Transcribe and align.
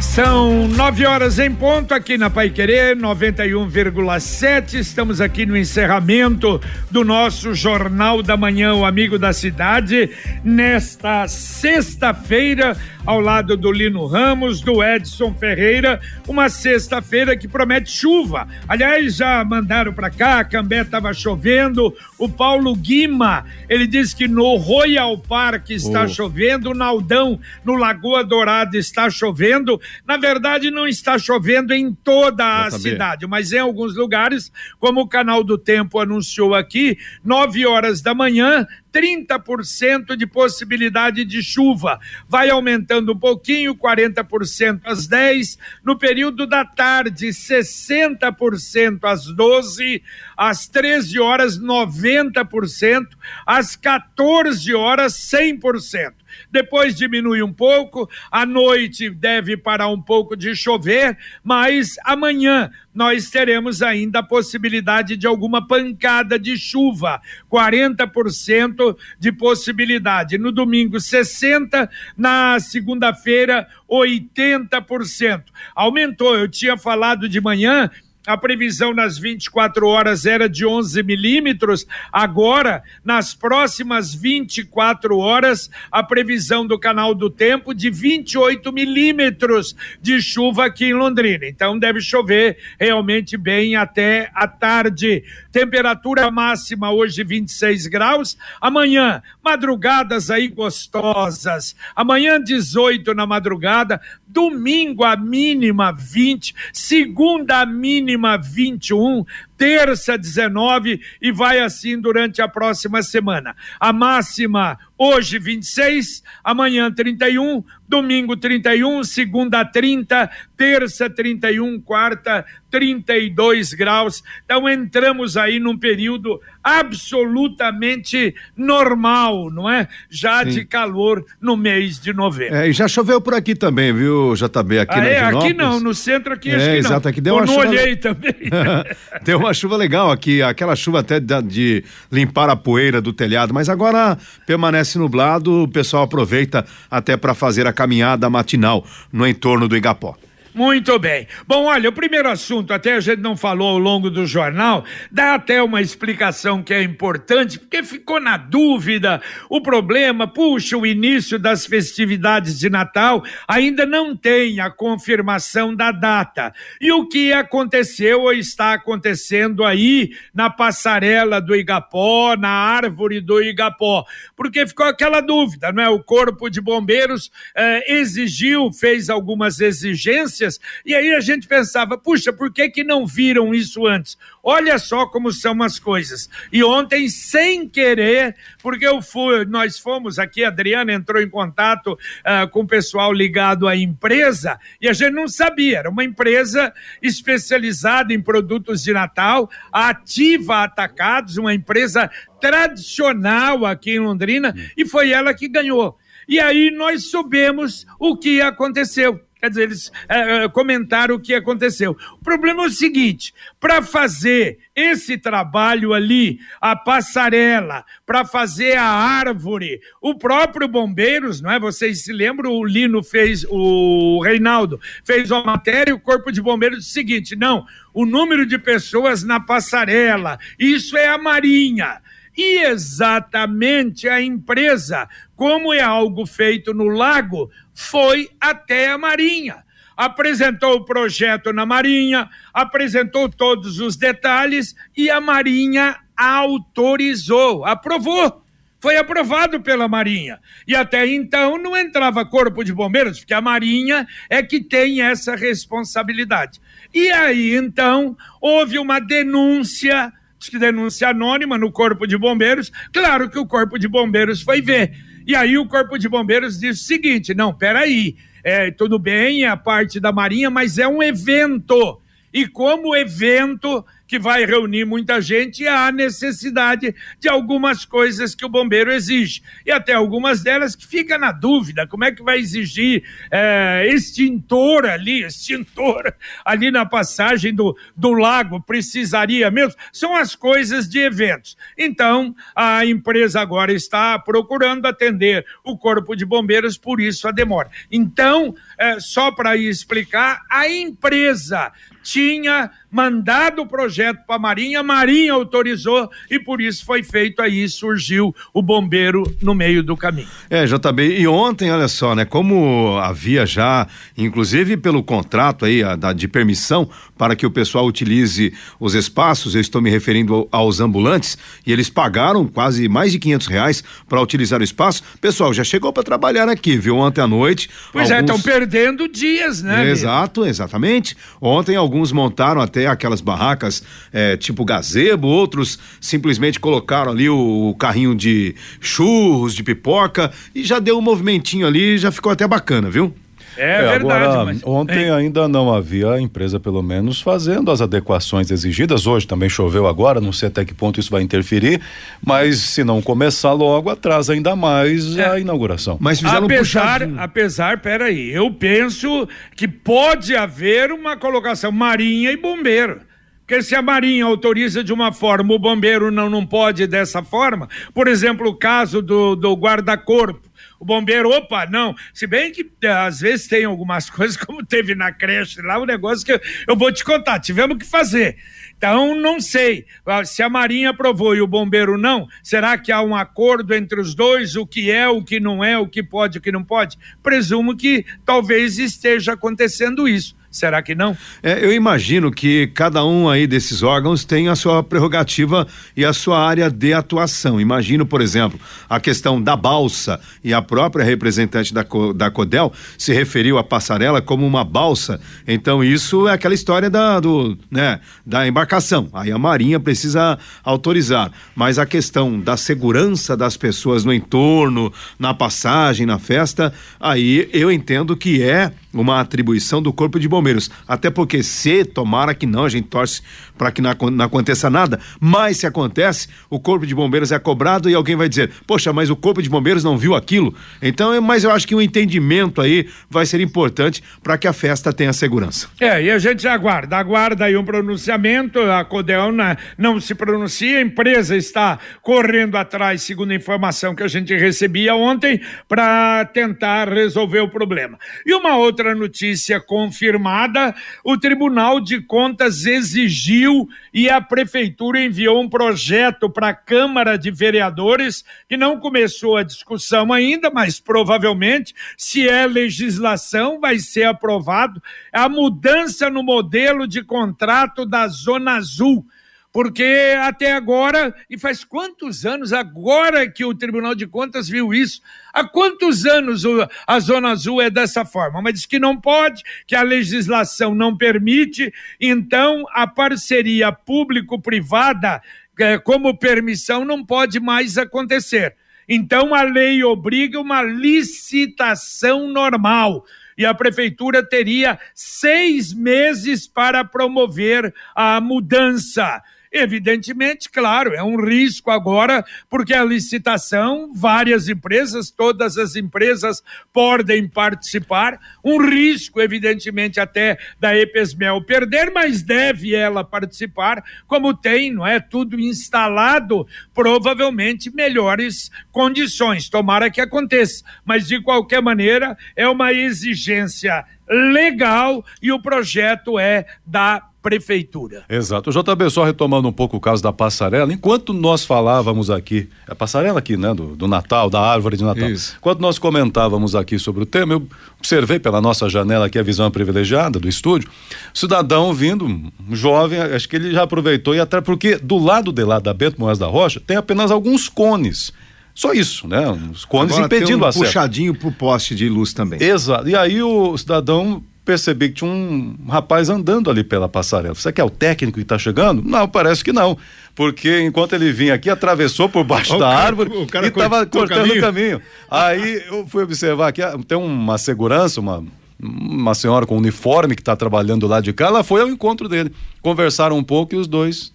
São 0.00 0.68
nove 0.68 1.04
horas 1.04 1.38
em 1.40 1.52
ponto 1.52 1.92
aqui 1.92 2.16
na 2.16 2.30
Pai 2.30 2.50
Querer 2.50 2.96
91,7. 2.96 4.74
Estamos 4.74 5.20
aqui 5.20 5.44
no 5.44 5.56
encerramento 5.56 6.60
do 6.88 7.04
nosso 7.04 7.52
Jornal 7.52 8.22
da 8.22 8.36
Manhã, 8.36 8.74
o 8.74 8.84
Amigo 8.84 9.18
da 9.18 9.32
Cidade, 9.32 10.10
nesta 10.44 11.26
sexta-feira, 11.26 12.76
ao 13.04 13.20
lado 13.20 13.56
do 13.56 13.72
Lino 13.72 14.06
Ramos, 14.06 14.60
do 14.60 14.84
Edson 14.84 15.32
Ferreira, 15.34 16.00
uma 16.26 16.48
sexta-feira 16.48 17.36
que 17.36 17.48
promete 17.48 17.90
chuva. 17.90 18.46
Aliás, 18.68 19.16
já 19.16 19.44
mandaram 19.44 19.92
para 19.92 20.10
cá, 20.10 20.40
a 20.40 20.44
Cambé 20.44 20.82
estava 20.82 21.12
chovendo, 21.14 21.94
o 22.18 22.28
Paulo 22.28 22.74
Guima, 22.74 23.44
ele 23.68 23.86
disse 23.86 24.14
que 24.14 24.28
no 24.28 24.56
Royal 24.56 25.16
Park 25.18 25.70
está 25.70 26.04
oh. 26.04 26.08
chovendo, 26.08 26.74
no 26.74 26.84
Aldão, 26.84 27.40
no 27.64 27.74
Lagoa 27.76 28.22
Dourada 28.22 28.76
está 28.76 29.08
chovendo. 29.08 29.80
Na 30.06 30.16
verdade, 30.16 30.70
não 30.70 30.86
está 30.86 31.18
chovendo 31.18 31.72
em 31.74 31.92
toda 31.92 32.64
a 32.64 32.70
cidade, 32.70 33.26
mas 33.26 33.52
em 33.52 33.58
alguns 33.58 33.94
lugares, 33.96 34.52
como 34.78 35.00
o 35.00 35.08
Canal 35.08 35.44
do 35.44 35.58
Tempo 35.58 35.98
anunciou 35.98 36.54
aqui, 36.54 36.98
9 37.24 37.66
horas 37.66 38.00
da 38.00 38.14
manhã, 38.14 38.66
30% 38.92 40.16
de 40.16 40.26
possibilidade 40.26 41.24
de 41.24 41.42
chuva. 41.42 42.00
Vai 42.28 42.50
aumentando 42.50 43.12
um 43.12 43.18
pouquinho, 43.18 43.76
40% 43.76 44.80
às 44.84 45.06
10, 45.06 45.58
no 45.84 45.98
período 45.98 46.46
da 46.46 46.64
tarde, 46.64 47.28
60% 47.28 49.00
às 49.04 49.26
12, 49.26 50.02
às 50.36 50.66
13 50.66 51.20
horas, 51.20 51.58
90%, 51.58 53.06
às 53.46 53.76
14 53.76 54.74
horas, 54.74 55.14
100% 55.14 56.12
depois 56.50 56.96
diminui 56.96 57.42
um 57.42 57.52
pouco, 57.52 58.08
à 58.30 58.44
noite 58.44 59.10
deve 59.10 59.56
parar 59.56 59.88
um 59.88 60.00
pouco 60.00 60.36
de 60.36 60.54
chover, 60.54 61.16
mas 61.42 61.96
amanhã 62.04 62.70
nós 62.94 63.30
teremos 63.30 63.80
ainda 63.80 64.18
a 64.18 64.22
possibilidade 64.24 65.16
de 65.16 65.26
alguma 65.26 65.66
pancada 65.66 66.38
de 66.38 66.56
chuva, 66.56 67.20
40% 67.50 68.96
de 69.18 69.30
possibilidade. 69.30 70.36
No 70.36 70.50
domingo, 70.50 70.96
60%, 70.96 71.88
na 72.16 72.58
segunda-feira, 72.58 73.68
80%. 73.88 75.44
Aumentou, 75.74 76.36
eu 76.36 76.48
tinha 76.48 76.76
falado 76.76 77.28
de 77.28 77.40
manhã 77.40 77.90
a 78.28 78.36
previsão 78.36 78.92
nas 78.92 79.18
24 79.18 79.86
horas 79.88 80.26
era 80.26 80.50
de 80.50 80.66
11 80.66 81.02
milímetros, 81.02 81.86
agora, 82.12 82.82
nas 83.02 83.34
próximas 83.34 84.14
24 84.14 85.16
horas, 85.16 85.70
a 85.90 86.02
previsão 86.02 86.66
do 86.66 86.78
canal 86.78 87.14
do 87.14 87.30
tempo 87.30 87.72
de 87.72 87.88
28 87.88 88.70
milímetros 88.70 89.74
de 90.02 90.20
chuva 90.20 90.66
aqui 90.66 90.84
em 90.84 90.92
Londrina. 90.92 91.46
Então 91.46 91.78
deve 91.78 92.02
chover 92.02 92.58
realmente 92.78 93.34
bem 93.38 93.76
até 93.76 94.30
a 94.34 94.46
tarde. 94.46 95.24
Temperatura 95.50 96.30
máxima 96.30 96.92
hoje 96.92 97.24
26 97.24 97.86
graus, 97.86 98.36
amanhã 98.60 99.22
madrugadas 99.48 100.30
aí 100.30 100.46
gostosas. 100.46 101.74
Amanhã 101.96 102.38
18 102.38 103.14
na 103.14 103.26
madrugada, 103.26 103.98
domingo 104.26 105.04
a 105.04 105.16
mínima 105.16 105.90
20, 105.90 106.54
segunda 106.70 107.62
a 107.62 107.66
mínima 107.66 108.36
21, 108.36 109.24
terça 109.58 110.16
19 110.16 111.00
e 111.20 111.32
vai 111.32 111.58
assim 111.58 112.00
durante 112.00 112.40
a 112.40 112.48
próxima 112.48 113.02
semana. 113.02 113.56
A 113.80 113.92
máxima 113.92 114.78
hoje 114.96 115.38
26, 115.38 116.22
amanhã 116.42 116.90
31, 116.90 117.62
domingo 117.88 118.36
31, 118.36 119.04
segunda 119.04 119.64
30, 119.64 120.30
terça 120.56 121.08
31, 121.10 121.80
quarta 121.80 122.44
32 122.70 123.72
graus. 123.72 124.22
Então 124.44 124.68
entramos 124.68 125.36
aí 125.36 125.58
num 125.58 125.78
período 125.78 126.40
absolutamente 126.62 128.34
normal, 128.56 129.50
não 129.50 129.70
é? 129.70 129.88
Já 130.10 130.44
Sim. 130.44 130.50
de 130.50 130.64
calor 130.64 131.24
no 131.40 131.56
mês 131.56 131.98
de 131.98 132.12
novembro. 132.12 132.56
É, 132.56 132.68
e 132.68 132.72
já 132.72 132.88
choveu 132.88 133.20
por 133.20 133.34
aqui 133.34 133.54
também, 133.54 133.92
viu, 133.92 134.34
JB? 134.34 134.80
Aqui 134.80 134.98
ah, 134.98 135.04
é, 135.06 135.20
aqui 135.20 135.54
não, 135.54 135.80
no 135.80 135.94
centro 135.94 136.34
aqui 136.34 136.50
é, 136.50 136.56
acho 136.56 136.64
que 136.66 136.76
exato, 136.76 137.04
não. 137.04 137.10
aqui 137.10 137.20
deu 137.20 137.34
uma 137.34 137.42
Eu 137.42 137.46
chuva... 137.46 137.64
não 137.64 137.70
olhei 137.70 137.96
também. 137.96 138.34
deu 139.22 139.38
uma 139.38 139.47
chuva 139.54 139.76
legal 139.76 140.10
aqui, 140.10 140.42
aquela 140.42 140.76
chuva 140.76 141.00
até 141.00 141.18
de, 141.20 141.42
de 141.42 141.84
limpar 142.10 142.48
a 142.50 142.56
poeira 142.56 143.00
do 143.00 143.12
telhado, 143.12 143.52
mas 143.52 143.68
agora 143.68 144.18
permanece 144.46 144.98
nublado, 144.98 145.64
o 145.64 145.68
pessoal 145.68 146.04
aproveita 146.04 146.64
até 146.90 147.16
para 147.16 147.34
fazer 147.34 147.66
a 147.66 147.72
caminhada 147.72 148.28
matinal 148.30 148.84
no 149.12 149.26
entorno 149.26 149.68
do 149.68 149.76
Igapó. 149.76 150.16
Muito 150.58 150.98
bem. 150.98 151.28
Bom, 151.46 151.66
olha, 151.66 151.88
o 151.88 151.92
primeiro 151.92 152.28
assunto, 152.28 152.72
até 152.72 152.94
a 152.94 153.00
gente 153.00 153.20
não 153.20 153.36
falou 153.36 153.68
ao 153.68 153.78
longo 153.78 154.10
do 154.10 154.26
jornal, 154.26 154.84
dá 155.08 155.34
até 155.36 155.62
uma 155.62 155.80
explicação 155.80 156.64
que 156.64 156.74
é 156.74 156.82
importante, 156.82 157.60
porque 157.60 157.80
ficou 157.84 158.18
na 158.18 158.36
dúvida 158.36 159.22
o 159.48 159.60
problema, 159.60 160.26
puxa, 160.26 160.76
o 160.76 160.84
início 160.84 161.38
das 161.38 161.64
festividades 161.64 162.58
de 162.58 162.68
Natal 162.68 163.22
ainda 163.46 163.86
não 163.86 164.16
tem 164.16 164.58
a 164.58 164.68
confirmação 164.68 165.72
da 165.72 165.92
data. 165.92 166.52
E 166.80 166.90
o 166.90 167.08
que 167.08 167.32
aconteceu 167.32 168.22
ou 168.22 168.32
está 168.32 168.72
acontecendo 168.72 169.64
aí 169.64 170.10
na 170.34 170.50
passarela 170.50 171.40
do 171.40 171.54
Igapó, 171.54 172.34
na 172.36 172.50
árvore 172.50 173.20
do 173.20 173.40
Igapó? 173.40 174.04
Porque 174.34 174.66
ficou 174.66 174.86
aquela 174.86 175.20
dúvida, 175.20 175.70
não 175.70 175.84
é? 175.84 175.88
O 175.88 176.02
Corpo 176.02 176.50
de 176.50 176.60
Bombeiros 176.60 177.30
eh, 177.54 177.94
exigiu, 178.00 178.72
fez 178.72 179.08
algumas 179.08 179.60
exigências 179.60 180.47
e 180.86 180.94
aí 180.94 181.12
a 181.12 181.20
gente 181.20 181.46
pensava, 181.46 181.98
puxa, 181.98 182.32
por 182.32 182.52
que 182.52 182.68
que 182.70 182.84
não 182.84 183.06
viram 183.06 183.54
isso 183.54 183.86
antes? 183.86 184.16
Olha 184.42 184.78
só 184.78 185.06
como 185.06 185.32
são 185.32 185.62
as 185.62 185.78
coisas. 185.78 186.30
E 186.52 186.62
ontem, 186.64 187.08
sem 187.08 187.68
querer, 187.68 188.36
porque 188.62 188.86
eu 188.86 189.02
fui, 189.02 189.44
nós 189.44 189.78
fomos 189.78 190.18
aqui, 190.18 190.44
a 190.44 190.48
Adriana 190.48 190.92
entrou 190.92 191.20
em 191.20 191.28
contato 191.28 191.92
uh, 191.92 192.48
com 192.50 192.60
o 192.60 192.66
pessoal 192.66 193.12
ligado 193.12 193.68
à 193.68 193.76
empresa 193.76 194.58
e 194.80 194.88
a 194.88 194.92
gente 194.92 195.12
não 195.12 195.28
sabia. 195.28 195.80
Era 195.80 195.90
uma 195.90 196.04
empresa 196.04 196.72
especializada 197.02 198.14
em 198.14 198.22
produtos 198.22 198.82
de 198.82 198.92
Natal, 198.92 199.50
ativa 199.72 200.62
atacados, 200.62 201.36
uma 201.36 201.52
empresa 201.52 202.10
tradicional 202.40 203.66
aqui 203.66 203.92
em 203.92 203.98
Londrina, 203.98 204.54
e 204.76 204.86
foi 204.86 205.10
ela 205.10 205.34
que 205.34 205.48
ganhou. 205.48 205.98
E 206.28 206.38
aí 206.38 206.70
nós 206.70 207.10
soubemos 207.10 207.86
o 207.98 208.16
que 208.16 208.40
aconteceu. 208.40 209.18
Quer 209.40 209.50
dizer, 209.50 209.62
eles 209.62 209.92
é, 210.08 210.44
é, 210.44 210.48
comentaram 210.48 211.14
o 211.14 211.20
que 211.20 211.32
aconteceu. 211.32 211.96
O 212.14 212.24
problema 212.24 212.64
é 212.64 212.66
o 212.66 212.70
seguinte: 212.70 213.32
para 213.60 213.80
fazer 213.82 214.58
esse 214.74 215.16
trabalho 215.16 215.94
ali, 215.94 216.40
a 216.60 216.74
passarela, 216.74 217.84
para 218.04 218.24
fazer 218.24 218.76
a 218.76 218.84
árvore, 218.84 219.80
o 220.02 220.16
próprio 220.16 220.66
Bombeiros, 220.66 221.40
não 221.40 221.50
é? 221.50 221.60
Vocês 221.60 222.02
se 222.02 222.12
lembram? 222.12 222.52
O 222.52 222.64
Lino 222.64 223.02
fez, 223.02 223.46
o 223.48 224.20
Reinaldo 224.22 224.80
fez 225.04 225.30
uma 225.30 225.44
matéria 225.44 225.92
e 225.92 225.94
o 225.94 226.00
Corpo 226.00 226.32
de 226.32 226.42
Bombeiros 226.42 226.80
disse 226.80 226.90
o 226.90 226.94
seguinte: 226.94 227.36
não, 227.36 227.64
o 227.94 228.04
número 228.04 228.44
de 228.44 228.58
pessoas 228.58 229.22
na 229.22 229.38
passarela, 229.38 230.38
isso 230.58 230.96
é 230.96 231.08
a 231.08 231.18
Marinha. 231.18 232.00
E 232.36 232.60
exatamente 232.66 234.08
a 234.08 234.22
empresa, 234.22 235.08
como 235.38 235.72
é 235.72 235.80
algo 235.80 236.26
feito 236.26 236.74
no 236.74 236.88
lago, 236.88 237.48
foi 237.72 238.28
até 238.40 238.90
a 238.90 238.98
Marinha. 238.98 239.64
Apresentou 239.96 240.78
o 240.78 240.84
projeto 240.84 241.52
na 241.52 241.64
Marinha, 241.64 242.28
apresentou 242.52 243.28
todos 243.28 243.78
os 243.78 243.94
detalhes 243.94 244.74
e 244.96 245.08
a 245.08 245.20
Marinha 245.20 245.96
autorizou, 246.16 247.64
aprovou 247.64 248.42
foi 248.80 248.96
aprovado 248.96 249.60
pela 249.60 249.88
Marinha. 249.88 250.38
E 250.66 250.74
até 250.74 251.04
então 251.06 251.58
não 251.58 251.76
entrava 251.76 252.24
Corpo 252.24 252.62
de 252.62 252.72
Bombeiros, 252.72 253.18
porque 253.18 253.34
a 253.34 253.40
Marinha 253.40 254.06
é 254.30 254.40
que 254.40 254.60
tem 254.60 255.02
essa 255.02 255.34
responsabilidade. 255.34 256.60
E 256.94 257.10
aí 257.10 257.54
então 257.54 258.16
houve 258.40 258.78
uma 258.78 259.00
denúncia 259.00 260.12
que 260.46 260.58
denúncia 260.58 261.08
anônima 261.08 261.58
no 261.58 261.72
Corpo 261.72 262.06
de 262.06 262.16
Bombeiros. 262.16 262.70
Claro 262.92 263.28
que 263.28 263.38
o 263.38 263.46
Corpo 263.46 263.78
de 263.78 263.88
Bombeiros 263.88 264.42
foi 264.42 264.60
ver. 264.60 265.07
E 265.28 265.36
aí 265.36 265.58
o 265.58 265.66
Corpo 265.66 265.98
de 265.98 266.08
Bombeiros 266.08 266.58
disse 266.58 266.80
o 266.80 266.86
seguinte: 266.86 267.34
não, 267.34 267.52
peraí, 267.52 268.16
é, 268.42 268.70
tudo 268.70 268.98
bem, 268.98 269.44
é 269.44 269.48
a 269.48 269.58
parte 269.58 270.00
da 270.00 270.10
Marinha, 270.10 270.48
mas 270.48 270.78
é 270.78 270.88
um 270.88 271.02
evento. 271.02 272.00
E 272.32 272.48
como 272.48 272.96
evento 272.96 273.84
que 274.08 274.18
vai 274.18 274.46
reunir 274.46 274.86
muita 274.86 275.20
gente, 275.20 275.68
há 275.68 275.92
necessidade 275.92 276.94
de 277.20 277.28
algumas 277.28 277.84
coisas 277.84 278.34
que 278.34 278.44
o 278.44 278.48
bombeiro 278.48 278.90
exige. 278.90 279.42
E 279.66 279.70
até 279.70 279.92
algumas 279.92 280.42
delas 280.42 280.74
que 280.74 280.86
fica 280.86 281.18
na 281.18 281.30
dúvida: 281.30 281.86
como 281.86 282.04
é 282.04 282.10
que 282.10 282.22
vai 282.22 282.38
exigir 282.38 283.04
é, 283.30 283.86
extintor 283.92 284.86
ali, 284.86 285.22
extintor 285.22 286.14
ali 286.44 286.70
na 286.70 286.86
passagem 286.86 287.54
do, 287.54 287.76
do 287.94 288.14
lago? 288.14 288.62
Precisaria 288.62 289.50
mesmo? 289.50 289.74
São 289.92 290.16
as 290.16 290.34
coisas 290.34 290.88
de 290.88 290.98
eventos. 290.98 291.56
Então, 291.76 292.34
a 292.56 292.86
empresa 292.86 293.40
agora 293.40 293.72
está 293.72 294.18
procurando 294.18 294.86
atender 294.86 295.44
o 295.62 295.76
Corpo 295.76 296.16
de 296.16 296.24
Bombeiros, 296.24 296.78
por 296.78 296.98
isso 296.98 297.28
a 297.28 297.30
demora. 297.30 297.70
Então, 297.92 298.54
é, 298.78 298.98
só 298.98 299.30
para 299.30 299.54
explicar, 299.56 300.40
a 300.50 300.66
empresa 300.66 301.70
tinha 302.10 302.70
mandado 302.90 303.60
o 303.60 303.66
projeto 303.66 304.20
para 304.26 304.36
a 304.36 304.38
Marinha, 304.38 304.80
a 304.80 304.82
Marinha 304.82 305.34
autorizou 305.34 306.10
e 306.30 306.38
por 306.38 306.58
isso 306.58 306.82
foi 306.86 307.02
feito 307.02 307.42
aí, 307.42 307.68
surgiu 307.68 308.34
o 308.54 308.62
bombeiro 308.62 309.30
no 309.42 309.54
meio 309.54 309.82
do 309.82 309.94
caminho. 309.94 310.26
É, 310.48 310.64
JB, 310.64 311.18
e 311.18 311.28
ontem, 311.28 311.70
olha 311.70 311.86
só, 311.86 312.14
né, 312.14 312.24
como 312.24 312.96
havia 312.96 313.44
já, 313.44 313.86
inclusive 314.16 314.78
pelo 314.78 315.02
contrato 315.02 315.66
aí 315.66 315.82
a, 315.82 315.96
da, 315.96 316.14
de 316.14 316.26
permissão 316.26 316.88
para 317.18 317.36
que 317.36 317.44
o 317.44 317.50
pessoal 317.50 317.84
utilize 317.84 318.54
os 318.80 318.94
espaços, 318.94 319.54
eu 319.54 319.60
estou 319.60 319.82
me 319.82 319.90
referindo 319.90 320.48
aos 320.50 320.80
ambulantes, 320.80 321.36
e 321.66 321.72
eles 321.72 321.90
pagaram 321.90 322.46
quase 322.46 322.88
mais 322.88 323.12
de 323.12 323.18
quinhentos 323.18 323.48
reais 323.48 323.84
para 324.08 324.22
utilizar 324.22 324.60
o 324.60 324.64
espaço, 324.64 325.02
pessoal, 325.20 325.52
já 325.52 325.64
chegou 325.64 325.92
para 325.92 326.02
trabalhar 326.02 326.48
aqui, 326.48 326.78
viu, 326.78 326.96
ontem 326.96 327.20
à 327.20 327.26
noite. 327.26 327.68
Pois 327.92 328.10
alguns... 328.10 328.30
é, 328.30 328.34
estão 328.34 328.40
perdendo 328.40 329.08
dias, 329.08 329.62
né? 329.62 329.90
Exato, 329.90 330.46
exatamente. 330.46 331.16
Ontem 331.40 331.76
alguns 331.76 331.97
montaram 332.12 332.60
até 332.60 332.86
aquelas 332.86 333.20
barracas 333.20 333.82
é, 334.12 334.36
tipo 334.36 334.64
gazebo, 334.64 335.26
outros 335.26 335.78
simplesmente 336.00 336.58
colocaram 336.58 337.10
ali 337.10 337.28
o, 337.28 337.70
o, 337.70 337.74
carrinho 337.74 338.14
de 338.14 338.54
churros, 338.80 339.54
de 339.54 339.62
pipoca 339.62 340.32
e 340.54 340.64
já 340.64 340.78
deu 340.78 340.98
um 340.98 341.02
movimentinho 341.02 341.66
ali, 341.66 341.98
já 341.98 342.10
ficou 342.10 342.32
até 342.32 342.46
bacana, 342.46 342.90
viu? 342.90 343.14
É, 343.58 343.74
é 343.74 343.98
verdade. 343.98 344.24
Agora, 344.24 344.44
mas... 344.44 344.62
Ontem 344.64 345.06
é. 345.06 345.10
ainda 345.10 345.48
não 345.48 345.72
havia 345.72 346.12
a 346.12 346.20
empresa, 346.20 346.60
pelo 346.60 346.82
menos, 346.82 347.20
fazendo 347.20 347.70
as 347.70 347.80
adequações 347.80 348.50
exigidas. 348.50 349.06
Hoje 349.06 349.26
também 349.26 349.48
choveu 349.48 349.86
agora, 349.86 350.20
não 350.20 350.32
sei 350.32 350.48
até 350.48 350.64
que 350.64 350.72
ponto 350.72 351.00
isso 351.00 351.10
vai 351.10 351.22
interferir, 351.22 351.80
mas 352.24 352.58
se 352.58 352.84
não 352.84 353.02
começar 353.02 353.52
logo, 353.52 353.90
atrasa 353.90 354.32
ainda 354.32 354.54
mais 354.54 355.16
é. 355.16 355.28
a 355.28 355.38
inauguração. 355.38 355.98
Mas 356.00 356.20
fizeram 356.20 356.44
apesar, 356.44 357.02
um 357.02 357.20
apesar, 357.20 357.80
peraí, 357.80 358.30
eu 358.30 358.50
penso 358.50 359.28
que 359.56 359.66
pode 359.66 360.36
haver 360.36 360.92
uma 360.92 361.16
colocação 361.16 361.72
marinha 361.72 362.30
e 362.30 362.36
bombeiro. 362.36 363.00
Porque 363.48 363.62
se 363.62 363.74
a 363.74 363.80
Marinha 363.80 364.26
autoriza 364.26 364.84
de 364.84 364.92
uma 364.92 365.10
forma, 365.10 365.54
o 365.54 365.58
bombeiro 365.58 366.10
não, 366.10 366.28
não 366.28 366.44
pode 366.44 366.86
dessa 366.86 367.22
forma. 367.22 367.66
Por 367.94 368.06
exemplo, 368.06 368.46
o 368.50 368.54
caso 368.54 369.00
do, 369.00 369.34
do 369.34 369.54
guarda-corpo 369.54 370.47
o 370.78 370.84
bombeiro, 370.84 371.30
opa, 371.30 371.66
não. 371.66 371.94
Se 372.14 372.26
bem 372.26 372.52
que 372.52 372.70
eh, 372.82 372.88
às 372.88 373.20
vezes 373.20 373.48
tem 373.48 373.64
algumas 373.64 374.08
coisas, 374.10 374.36
como 374.36 374.64
teve 374.64 374.94
na 374.94 375.12
creche 375.12 375.60
lá, 375.60 375.80
um 375.80 375.84
negócio 375.84 376.24
que 376.24 376.32
eu, 376.32 376.40
eu 376.68 376.76
vou 376.76 376.92
te 376.92 377.04
contar, 377.04 377.40
tivemos 377.40 377.78
que 377.78 377.84
fazer. 377.84 378.36
Então, 378.76 379.14
não 379.20 379.40
sei. 379.40 379.86
Ah, 380.06 380.24
se 380.24 380.40
a 380.40 380.48
Marinha 380.48 380.90
aprovou 380.90 381.34
e 381.34 381.40
o 381.40 381.48
bombeiro 381.48 381.98
não, 381.98 382.28
será 382.42 382.78
que 382.78 382.92
há 382.92 383.02
um 383.02 383.14
acordo 383.14 383.74
entre 383.74 384.00
os 384.00 384.14
dois? 384.14 384.54
O 384.54 384.64
que 384.64 384.88
é, 384.90 385.08
o 385.08 385.22
que 385.22 385.40
não 385.40 385.64
é, 385.64 385.76
o 385.76 385.88
que 385.88 386.02
pode, 386.02 386.38
o 386.38 386.40
que 386.40 386.52
não 386.52 386.62
pode? 386.62 386.96
Presumo 387.22 387.76
que 387.76 388.06
talvez 388.24 388.78
esteja 388.78 389.32
acontecendo 389.32 390.06
isso. 390.06 390.37
Será 390.50 390.80
que 390.80 390.94
não? 390.94 391.14
É, 391.42 391.62
eu 391.62 391.72
imagino 391.72 392.32
que 392.32 392.68
cada 392.68 393.04
um 393.04 393.28
aí 393.28 393.46
desses 393.46 393.82
órgãos 393.82 394.24
tem 394.24 394.48
a 394.48 394.56
sua 394.56 394.82
prerrogativa 394.82 395.66
e 395.94 396.06
a 396.06 396.12
sua 396.14 396.40
área 396.40 396.70
de 396.70 396.94
atuação. 396.94 397.60
Imagino, 397.60 398.06
por 398.06 398.22
exemplo, 398.22 398.58
a 398.88 398.98
questão 398.98 399.40
da 399.42 399.54
balsa 399.54 400.18
e 400.42 400.54
a 400.54 400.62
própria 400.62 401.04
representante 401.04 401.74
da, 401.74 401.84
da 402.14 402.30
Codel 402.30 402.72
se 402.96 403.12
referiu 403.12 403.58
à 403.58 403.64
passarela 403.64 404.22
como 404.22 404.46
uma 404.46 404.64
balsa. 404.64 405.20
Então 405.46 405.84
isso 405.84 406.26
é 406.26 406.32
aquela 406.32 406.54
história 406.54 406.88
da, 406.88 407.20
do, 407.20 407.56
né, 407.70 408.00
da 408.24 408.48
embarcação. 408.48 409.10
Aí 409.12 409.30
a 409.30 409.38
Marinha 409.38 409.78
precisa 409.78 410.38
autorizar. 410.64 411.30
Mas 411.54 411.78
a 411.78 411.84
questão 411.84 412.40
da 412.40 412.56
segurança 412.56 413.36
das 413.36 413.54
pessoas 413.54 414.02
no 414.02 414.14
entorno, 414.14 414.90
na 415.18 415.34
passagem, 415.34 416.06
na 416.06 416.18
festa, 416.18 416.72
aí 416.98 417.50
eu 417.52 417.70
entendo 417.70 418.16
que 418.16 418.42
é 418.42 418.72
uma 418.94 419.20
atribuição 419.20 419.82
do 419.82 419.92
Corpo 419.92 420.18
de 420.18 420.26
Bombeiros. 420.26 420.37
Até 420.86 421.10
porque, 421.10 421.42
se 421.42 421.84
tomara 421.84 422.34
que 422.34 422.46
não, 422.46 422.64
a 422.64 422.68
gente 422.68 422.88
torce 422.88 423.22
para 423.58 423.72
que 423.72 423.82
não, 423.82 423.90
aconteça 423.90 424.70
nada, 424.70 425.00
mas 425.20 425.58
se 425.58 425.66
acontece, 425.66 426.28
o 426.48 426.60
Corpo 426.60 426.86
de 426.86 426.94
Bombeiros 426.94 427.32
é 427.32 427.38
cobrado 427.38 427.90
e 427.90 427.94
alguém 427.94 428.16
vai 428.16 428.28
dizer: 428.28 428.50
Poxa, 428.66 428.92
mas 428.92 429.10
o 429.10 429.16
Corpo 429.16 429.42
de 429.42 429.50
Bombeiros 429.50 429.82
não 429.82 429.98
viu 429.98 430.14
aquilo. 430.14 430.54
Então, 430.80 431.20
mas 431.20 431.44
eu 431.44 431.50
acho 431.50 431.66
que 431.66 431.74
o 431.74 431.82
entendimento 431.82 432.60
aí 432.60 432.88
vai 433.10 433.26
ser 433.26 433.40
importante 433.40 434.02
para 434.22 434.38
que 434.38 434.46
a 434.46 434.52
festa 434.52 434.92
tenha 434.92 435.12
segurança. 435.12 435.68
É, 435.80 436.02
e 436.02 436.10
a 436.10 436.18
gente 436.18 436.46
aguarda, 436.46 436.96
aguarda 436.96 437.44
aí 437.44 437.56
um 437.56 437.64
pronunciamento, 437.64 438.60
a 438.60 438.84
Codel 438.84 439.32
na, 439.32 439.56
não 439.76 440.00
se 440.00 440.14
pronuncia, 440.14 440.78
a 440.78 440.82
empresa 440.82 441.36
está 441.36 441.78
correndo 442.02 442.56
atrás, 442.56 443.02
segundo 443.02 443.32
a 443.32 443.34
informação 443.34 443.94
que 443.94 444.02
a 444.02 444.08
gente 444.08 444.34
recebia 444.36 444.94
ontem, 444.94 445.40
para 445.68 446.24
tentar 446.26 446.88
resolver 446.88 447.40
o 447.40 447.48
problema. 447.48 447.98
E 448.24 448.32
uma 448.34 448.56
outra 448.56 448.94
notícia 448.94 449.60
confirmada: 449.60 450.74
o 451.04 451.16
Tribunal 451.18 451.80
de 451.80 452.00
Contas 452.00 452.64
exigiu 452.64 453.47
e 453.92 454.08
a 454.08 454.20
Prefeitura 454.20 455.00
enviou 455.00 455.40
um 455.40 455.48
projeto 455.48 456.28
para 456.30 456.48
a 456.48 456.54
Câmara 456.54 457.16
de 457.16 457.30
Vereadores, 457.30 458.24
que 458.48 458.56
não 458.56 458.78
começou 458.78 459.36
a 459.36 459.42
discussão 459.42 460.12
ainda, 460.12 460.50
mas 460.50 460.80
provavelmente, 460.80 461.74
se 461.96 462.28
é 462.28 462.46
legislação, 462.46 463.60
vai 463.60 463.78
ser 463.78 464.04
aprovado 464.04 464.82
a 465.12 465.28
mudança 465.28 466.10
no 466.10 466.22
modelo 466.22 466.86
de 466.86 467.02
contrato 467.02 467.84
da 467.84 468.06
Zona 468.08 468.56
Azul 468.56 469.04
porque 469.52 470.14
até 470.20 470.52
agora, 470.52 471.14
e 471.28 471.38
faz 471.38 471.64
quantos 471.64 472.26
anos 472.26 472.52
agora 472.52 473.30
que 473.30 473.44
o 473.44 473.54
Tribunal 473.54 473.94
de 473.94 474.06
Contas 474.06 474.48
viu 474.48 474.74
isso? 474.74 475.00
Há 475.32 475.42
quantos 475.48 476.04
anos 476.04 476.42
a 476.86 477.00
Zona 477.00 477.30
Azul 477.30 477.60
é 477.60 477.70
dessa 477.70 478.04
forma? 478.04 478.42
Mas 478.42 478.54
diz 478.54 478.66
que 478.66 478.78
não 478.78 479.00
pode, 479.00 479.42
que 479.66 479.74
a 479.74 479.82
legislação 479.82 480.74
não 480.74 480.96
permite, 480.96 481.72
então 482.00 482.64
a 482.72 482.86
parceria 482.86 483.72
público-privada, 483.72 485.22
é, 485.58 485.78
como 485.78 486.16
permissão, 486.16 486.84
não 486.84 487.04
pode 487.04 487.40
mais 487.40 487.78
acontecer. 487.78 488.54
Então 488.88 489.34
a 489.34 489.42
lei 489.42 489.82
obriga 489.82 490.40
uma 490.40 490.62
licitação 490.62 492.28
normal 492.28 493.04
e 493.36 493.46
a 493.46 493.54
prefeitura 493.54 494.22
teria 494.22 494.78
seis 494.94 495.72
meses 495.72 496.48
para 496.48 496.84
promover 496.84 497.72
a 497.94 498.20
mudança. 498.20 499.22
Evidentemente, 499.52 500.48
claro, 500.48 500.94
é 500.94 501.02
um 501.02 501.16
risco 501.16 501.70
agora, 501.70 502.24
porque 502.50 502.74
a 502.74 502.84
licitação, 502.84 503.92
várias 503.94 504.48
empresas, 504.48 505.10
todas 505.10 505.56
as 505.56 505.74
empresas 505.74 506.42
podem 506.72 507.26
participar. 507.26 508.18
Um 508.44 508.64
risco, 508.64 509.20
evidentemente, 509.20 509.98
até 509.98 510.38
da 510.60 510.76
Epesmel 510.76 511.42
perder, 511.42 511.90
mas 511.90 512.22
deve 512.22 512.74
ela 512.74 513.02
participar, 513.02 513.82
como 514.06 514.34
tem, 514.34 514.72
não 514.72 514.86
é? 514.86 515.00
Tudo 515.00 515.40
instalado, 515.40 516.46
provavelmente 516.74 517.74
melhores 517.74 518.50
condições. 518.70 519.48
Tomara 519.48 519.90
que 519.90 520.00
aconteça, 520.00 520.62
mas 520.84 521.08
de 521.08 521.22
qualquer 521.22 521.62
maneira, 521.62 522.16
é 522.36 522.46
uma 522.48 522.72
exigência 522.72 523.84
legal 524.08 525.04
e 525.22 525.30
o 525.30 525.40
projeto 525.40 526.18
é 526.18 526.46
da 526.66 527.07
prefeitura. 527.22 528.04
Exato. 528.08 528.50
O 528.50 528.52
JB, 528.52 528.90
só 528.90 529.04
retomando 529.04 529.48
um 529.48 529.52
pouco 529.52 529.76
o 529.76 529.80
caso 529.80 530.02
da 530.02 530.12
passarela, 530.12 530.72
enquanto 530.72 531.12
nós 531.12 531.44
falávamos 531.44 532.10
aqui, 532.10 532.48
a 532.66 532.74
passarela 532.74 533.18
aqui, 533.18 533.36
né, 533.36 533.52
do, 533.52 533.76
do 533.76 533.88
Natal, 533.88 534.30
da 534.30 534.40
árvore 534.40 534.76
de 534.76 534.84
Natal, 534.84 535.10
Isso. 535.10 535.34
enquanto 535.38 535.60
nós 535.60 535.78
comentávamos 535.78 536.54
aqui 536.54 536.78
sobre 536.78 537.02
o 537.02 537.06
tema, 537.06 537.34
eu 537.34 537.46
observei 537.78 538.18
pela 538.18 538.40
nossa 538.40 538.68
janela 538.68 539.06
aqui 539.06 539.18
a 539.18 539.22
visão 539.22 539.50
privilegiada 539.50 540.18
do 540.18 540.28
estúdio, 540.28 540.70
cidadão 541.12 541.72
vindo, 541.74 542.06
um 542.06 542.32
jovem, 542.52 543.00
acho 543.00 543.28
que 543.28 543.36
ele 543.36 543.50
já 543.50 543.64
aproveitou 543.64 544.14
e 544.14 544.20
até 544.20 544.40
porque 544.40 544.76
do 544.76 544.98
lado 544.98 545.32
de 545.32 545.44
lá 545.44 545.58
da 545.58 545.74
Bento 545.74 546.00
Moés 546.00 546.18
da 546.18 546.26
Rocha 546.26 546.60
tem 546.60 546.76
apenas 546.76 547.10
alguns 547.10 547.48
cones. 547.48 548.12
Só 548.54 548.72
isso, 548.72 549.06
né? 549.06 549.30
Os 549.52 549.64
cones 549.64 549.92
Agora 549.92 550.06
impedindo 550.06 550.26
tem 550.26 550.36
um 550.36 550.40
o 550.40 550.44
acesso. 550.44 550.64
puxadinho 550.64 551.14
pro 551.14 551.30
poste 551.30 551.76
de 551.76 551.88
luz 551.88 552.12
também. 552.12 552.42
Exato. 552.42 552.88
E 552.88 552.96
aí 552.96 553.22
o 553.22 553.56
cidadão 553.56 554.20
percebi 554.48 554.88
que 554.88 554.94
tinha 554.94 555.10
um 555.10 555.54
rapaz 555.68 556.08
andando 556.08 556.50
ali 556.50 556.64
pela 556.64 556.88
passarela. 556.88 557.34
Você 557.34 557.52
que 557.52 557.60
é 557.60 557.64
o 557.64 557.68
técnico 557.68 558.16
que 558.16 558.22
está 558.22 558.38
chegando? 558.38 558.82
Não, 558.82 559.06
parece 559.06 559.44
que 559.44 559.52
não. 559.52 559.76
Porque 560.14 560.62
enquanto 560.62 560.94
ele 560.94 561.12
vinha 561.12 561.34
aqui, 561.34 561.50
atravessou 561.50 562.08
por 562.08 562.24
baixo 562.24 562.56
o 562.56 562.58
da 562.58 562.70
cara, 562.70 562.86
árvore 562.86 563.10
e 563.14 563.46
estava 563.46 563.84
cortando 563.84 564.20
o 564.20 564.20
caminho. 564.20 564.38
o 564.38 564.40
caminho. 564.40 564.82
Aí 565.10 565.62
eu 565.66 565.86
fui 565.86 566.02
observar 566.02 566.48
aqui, 566.48 566.62
ah, 566.62 566.78
tem 566.88 566.96
uma 566.96 567.36
segurança, 567.36 568.00
uma 568.00 568.24
uma 568.60 569.14
senhora 569.14 569.46
com 569.46 569.56
uniforme 569.56 570.16
que 570.16 570.22
está 570.22 570.34
trabalhando 570.34 570.88
lá 570.88 571.00
de 571.00 571.12
cá, 571.12 571.26
ela 571.26 571.44
foi 571.44 571.60
ao 571.60 571.68
encontro 571.68 572.08
dele. 572.08 572.32
Conversaram 572.60 573.16
um 573.16 573.22
pouco 573.22 573.54
e 573.54 573.56
os 573.58 573.68
dois 573.68 574.12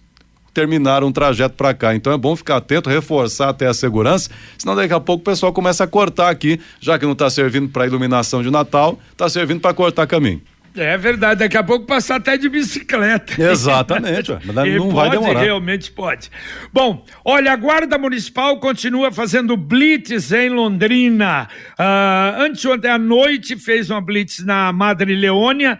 terminaram 0.54 1.08
um 1.08 1.12
trajeto 1.12 1.56
para 1.56 1.74
cá. 1.74 1.94
Então 1.94 2.12
é 2.12 2.16
bom 2.16 2.34
ficar 2.36 2.56
atento, 2.56 2.88
reforçar 2.88 3.50
até 3.50 3.66
a 3.66 3.74
segurança, 3.74 4.30
senão 4.56 4.74
daqui 4.74 4.94
a 4.94 5.00
pouco 5.00 5.20
o 5.20 5.24
pessoal 5.24 5.52
começa 5.52 5.84
a 5.84 5.86
cortar 5.86 6.30
aqui, 6.30 6.60
já 6.80 6.98
que 6.98 7.04
não 7.04 7.12
está 7.12 7.28
servindo 7.28 7.68
para 7.68 7.86
iluminação 7.86 8.42
de 8.42 8.50
Natal, 8.50 8.98
está 9.12 9.28
servindo 9.28 9.60
para 9.60 9.74
cortar 9.74 10.06
caminho. 10.06 10.40
É 10.76 10.98
verdade, 10.98 11.38
daqui 11.38 11.56
a 11.56 11.62
pouco 11.62 11.86
passar 11.86 12.16
até 12.16 12.36
de 12.36 12.48
bicicleta. 12.48 13.34
Exatamente, 13.40 14.32
mas 14.44 14.76
não 14.76 14.90
vai 14.90 15.08
demorar. 15.08 15.40
Realmente 15.40 15.90
pode. 15.92 16.28
Bom, 16.72 17.04
olha, 17.24 17.52
a 17.52 17.56
Guarda 17.56 17.96
Municipal 17.96 18.58
continua 18.58 19.12
fazendo 19.12 19.56
blitz 19.56 20.32
em 20.32 20.48
Londrina. 20.48 21.48
Uh, 21.78 22.42
anteontem 22.42 22.90
à 22.90 22.98
noite 22.98 23.56
fez 23.56 23.88
uma 23.88 24.00
blitz 24.00 24.44
na 24.44 24.72
Madre 24.72 25.14
Leônia, 25.14 25.78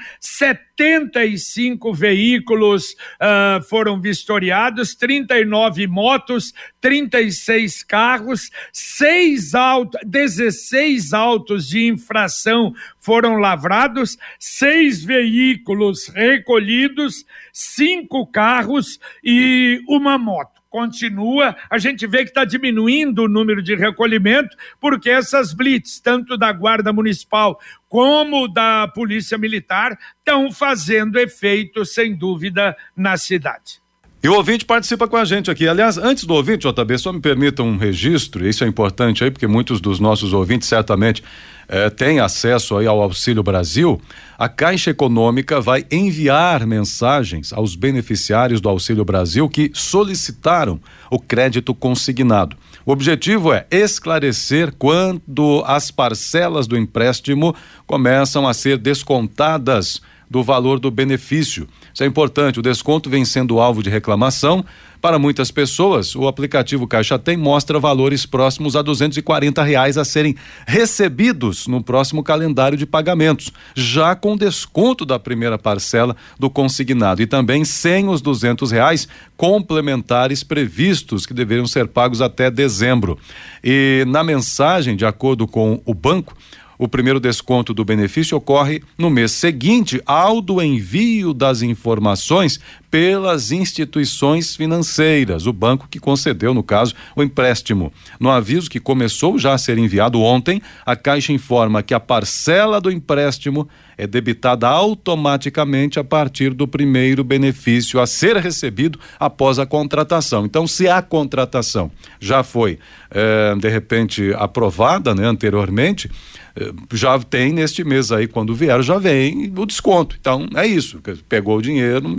75 0.77 1.93
veículos 1.95 2.93
uh, 2.93 3.63
foram 3.69 4.01
vistoriados, 4.01 4.95
39 4.95 5.87
motos, 5.87 6.53
36 6.81 7.85
carros, 7.85 8.51
seis 8.73 9.55
autos, 9.55 10.01
16 10.05 11.13
autos 11.13 11.69
de 11.69 11.87
infração 11.87 12.75
foram 12.99 13.37
lavrados, 13.37 14.19
seis 14.39 15.05
veículos 15.05 16.09
recolhidos, 16.09 17.25
cinco 17.53 18.27
carros 18.27 18.99
e 19.23 19.81
uma 19.89 20.19
moto 20.19 20.54
continua, 20.75 21.57
a 21.71 21.79
gente 21.79 22.05
vê 22.05 22.25
que 22.25 22.31
está 22.31 22.45
diminuindo 22.45 23.23
o 23.23 23.29
número 23.29 23.63
de 23.63 23.77
recolhimento, 23.77 24.57
porque 24.81 25.09
essas 25.09 25.55
blitz, 25.55 26.01
tanto 26.01 26.37
da 26.37 26.53
Guarda 26.53 26.93
Municipal 26.93 27.61
como 27.89 28.49
da 28.49 28.89
Polícia 28.89 29.39
Militar, 29.39 29.97
estão 30.19 30.51
fazendo 30.51 31.17
efeito, 31.17 31.85
sem 31.85 32.13
dúvida, 32.13 32.77
na 32.97 33.17
cidade. 33.17 33.84
E 34.25 34.29
o 34.29 34.33
ouvinte 34.33 34.65
participa 34.65 35.07
com 35.07 35.19
a 35.19 35.25
gente 35.27 35.51
aqui. 35.51 35.69
Aliás, 35.69 35.99
antes 35.99 36.25
do 36.25 36.33
ouvinte, 36.33 36.67
JB, 36.67 36.97
só 36.97 37.13
me 37.13 37.21
permita 37.21 37.63
um 37.63 37.77
registro, 37.77 38.49
isso 38.49 38.65
é 38.65 38.67
importante 38.67 39.23
aí, 39.23 39.31
porque 39.31 39.47
muitos 39.47 39.83
dos 39.83 40.01
nossos 40.01 40.33
ouvintes 40.33 40.67
certamente 40.67 41.23
eh, 41.69 41.91
têm 41.91 42.21
acesso 42.21 42.75
aí 42.79 42.87
ao 42.87 43.03
Auxílio 43.03 43.43
Brasil. 43.43 44.01
A 44.39 44.49
Caixa 44.49 44.91
Econômica 44.91 45.61
vai 45.61 45.85
enviar 45.93 46.67
mensagens 46.67 47.53
aos 47.53 47.77
beneficiários 47.77 48.63
do 48.63 48.69
Auxílio 48.71 49.05
Brasil 49.05 49.47
que 49.47 49.71
solicitaram 49.75 50.81
o 51.11 51.21
crédito 51.21 51.75
consignado. 51.75 52.57
O 52.87 52.93
objetivo 52.93 53.53
é 53.53 53.67
esclarecer 53.71 54.73
quando 54.79 55.63
as 55.67 55.91
parcelas 55.91 56.67
do 56.67 56.79
empréstimo 56.79 57.55
começam 57.87 58.49
a 58.49 58.55
ser 58.55 58.79
descontadas 58.79 60.01
do 60.31 60.43
valor 60.43 60.79
do 60.79 60.91
benefício. 60.91 61.69
Isso 61.93 62.03
é 62.03 62.07
importante. 62.07 62.59
O 62.59 62.63
desconto 62.63 63.09
vem 63.09 63.25
sendo 63.25 63.61
alvo 63.61 63.83
de 63.83 63.91
reclamação. 63.91 64.65
Para 65.05 65.19
muitas 65.19 65.51
pessoas, 65.51 66.17
o 66.17 66.27
aplicativo 66.27 66.87
Caixa 66.87 67.19
Tem 67.19 67.37
mostra 67.37 67.79
valores 67.79 68.25
próximos 68.25 68.75
a 68.75 68.81
e 69.19 69.23
reais 69.63 69.99
a 69.99 70.05
serem 70.05 70.35
recebidos 70.67 71.67
no 71.67 71.83
próximo 71.83 72.23
calendário 72.23 72.79
de 72.79 72.87
pagamentos, 72.87 73.53
já 73.75 74.17
com 74.17 74.35
desconto 74.35 75.05
da 75.05 75.19
primeira 75.19 75.59
parcela 75.59 76.17
do 76.39 76.49
consignado 76.49 77.21
e 77.21 77.27
também 77.27 77.67
sem 77.67 78.09
os 78.09 78.23
duzentos 78.23 78.71
reais 78.71 79.07
complementares 79.37 80.43
previstos 80.43 81.27
que 81.27 81.35
deveriam 81.35 81.67
ser 81.67 81.87
pagos 81.87 82.23
até 82.23 82.51
dezembro. 82.51 83.19
E 83.63 84.05
na 84.09 84.25
mensagem, 84.25 84.97
de 84.97 85.05
acordo 85.05 85.47
com 85.47 85.83
o 85.85 85.93
banco, 85.93 86.35
o 86.79 86.89
primeiro 86.89 87.21
desconto 87.21 87.73
do 87.73 87.85
benefício 87.85 88.37
ocorre 88.37 88.83
no 88.99 89.11
mês 89.11 89.33
seguinte 89.33 90.01
ao 90.07 90.41
do 90.41 90.61
envio 90.61 91.33
das 91.33 91.63
informações 91.63 92.61
pelas 92.95 93.51
instituições 93.51 94.55
financeiras, 94.55 95.49
o 95.49 95.53
banco 95.53 95.89
que 95.91 95.99
concedeu, 95.99 96.55
no 96.55 96.63
caso, 96.63 96.95
o 97.17 97.25
empréstimo. 97.25 97.93
No 98.21 98.31
aviso 98.31 98.71
que 98.71 98.79
começou 98.79 99.37
já 99.37 99.53
a 99.53 99.59
ser 99.59 99.79
enviado 99.79 100.21
ontem, 100.21 100.63
a 100.87 100.95
Caixa 100.95 101.33
informa 101.33 101.83
que 101.83 101.93
a 101.93 101.99
parcela 101.99 102.81
do 102.81 102.93
empréstimo 102.93 103.69
é 103.97 104.07
debitada 104.07 104.69
automaticamente 104.69 105.99
a 105.99 106.05
partir 106.05 106.53
do 106.53 106.67
primeiro 106.67 107.25
benefício 107.25 108.01
a 108.01 108.07
ser 108.07 108.37
recebido 108.37 108.99
após 109.19 109.59
a 109.59 109.67
contratação. 109.67 110.45
Então, 110.45 110.67
se 110.67 110.89
a 110.89 111.01
contratação 111.03 111.91
já 112.21 112.43
foi, 112.43 112.79
eh, 113.11 113.55
de 113.59 113.69
repente, 113.69 114.33
aprovada 114.37 115.15
né, 115.15 115.27
anteriormente, 115.27 116.11
eh, 116.57 116.73
já 116.93 117.19
tem 117.19 117.53
neste 117.53 117.85
mês 117.85 118.11
aí, 118.11 118.27
quando 118.27 118.55
vier, 118.55 118.83
já 118.83 118.99
vem 118.99 119.53
o 119.57 119.67
desconto. 119.67 120.17
Então, 120.21 120.49
é 120.55 120.67
isso. 120.67 121.01
Pegou 121.29 121.59
o 121.59 121.63
dinheiro, 121.63 122.17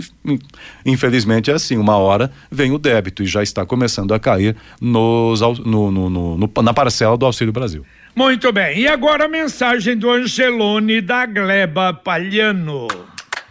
infelizmente 0.84 1.50
é 1.50 1.54
assim, 1.54 1.76
uma 1.76 1.96
hora 1.96 2.30
vem 2.50 2.72
o 2.72 2.78
débito 2.78 3.22
e 3.22 3.26
já 3.26 3.42
está 3.42 3.64
começando 3.64 4.12
a 4.14 4.18
cair 4.18 4.56
nos, 4.80 5.40
no, 5.40 5.90
no, 5.90 6.10
no, 6.10 6.50
na 6.62 6.74
parcela 6.74 7.16
do 7.16 7.26
Auxílio 7.26 7.52
Brasil. 7.52 7.84
Muito 8.14 8.50
bem. 8.50 8.80
E 8.80 8.88
agora 8.88 9.26
a 9.26 9.28
mensagem 9.28 9.96
do 9.96 10.10
Angelone 10.10 11.00
da 11.00 11.26
Gleba 11.26 11.92
Palhano. 11.92 12.88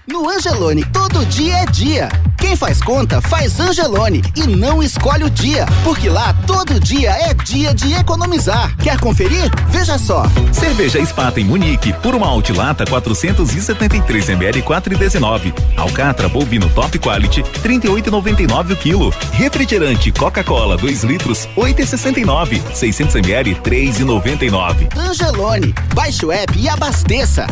No 0.08 0.30
Angelone, 0.30 0.84
todo 0.92 1.26
dia 1.26 1.58
é 1.58 1.66
dia. 1.66 2.10
Quem 2.46 2.56
faz 2.56 2.80
conta, 2.80 3.20
faz 3.22 3.60
Angelone 3.60 4.22
e 4.36 4.46
não 4.46 4.84
escolhe 4.84 5.24
o 5.24 5.30
dia, 5.32 5.66
porque 5.84 6.08
lá 6.08 6.32
todo 6.46 6.80
dia 6.80 7.10
é 7.10 7.34
dia 7.34 7.74
de 7.74 7.92
economizar. 7.94 8.78
Quer 8.78 9.00
conferir? 9.00 9.50
Veja 9.70 9.98
só. 9.98 10.26
Cerveja 10.52 11.00
Espata 11.00 11.42
em 11.42 11.44
Munique, 11.44 11.92
por 12.04 12.14
uma 12.14 12.28
altilata 12.28 12.86
473 12.86 14.30
ml 14.30 14.62
4,19. 14.62 15.54
Alcatra 15.76 16.30
bovino 16.30 16.70
Top 16.70 16.96
Quality 17.00 17.42
38,99 17.42 18.74
o 18.74 18.76
quilo. 18.76 19.14
Refrigerante 19.32 20.12
Coca-Cola 20.12 20.78
2 20.78 21.04
litros 21.04 21.50
8,69. 21.58 22.62
600 22.76 23.16
ml 23.16 23.56
3,99. 23.56 24.96
Angelone, 24.96 25.74
baixe 25.96 26.24
o 26.24 26.32
app 26.32 26.56
e 26.56 26.70
abasteça. 26.70 27.48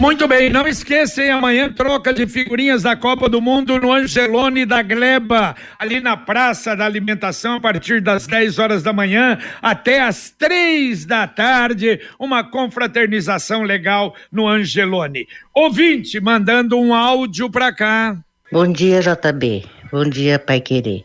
Muito 0.00 0.26
bem, 0.26 0.48
não 0.48 0.66
esqueçam, 0.66 1.30
amanhã 1.30 1.70
troca 1.70 2.10
de 2.10 2.26
figurinhas 2.26 2.84
da 2.84 2.96
Copa 2.96 3.28
do 3.28 3.38
Mundo 3.38 3.78
no 3.78 3.92
Angelone 3.92 4.64
da 4.64 4.82
Gleba, 4.82 5.54
ali 5.78 6.00
na 6.00 6.16
Praça 6.16 6.74
da 6.74 6.86
Alimentação, 6.86 7.56
a 7.56 7.60
partir 7.60 8.00
das 8.00 8.26
10 8.26 8.58
horas 8.58 8.82
da 8.82 8.94
manhã 8.94 9.38
até 9.60 10.00
as 10.00 10.30
3 10.30 11.04
da 11.04 11.26
tarde, 11.26 12.00
uma 12.18 12.42
confraternização 12.42 13.62
legal 13.62 14.14
no 14.32 14.48
Angelone. 14.48 15.28
Ouvinte, 15.54 16.18
mandando 16.18 16.80
um 16.80 16.94
áudio 16.94 17.50
para 17.50 17.70
cá. 17.70 18.16
Bom 18.50 18.72
dia, 18.72 19.02
JB. 19.02 19.66
Bom 19.92 20.08
dia, 20.08 20.38
Pai 20.38 20.62
Querer. 20.62 21.04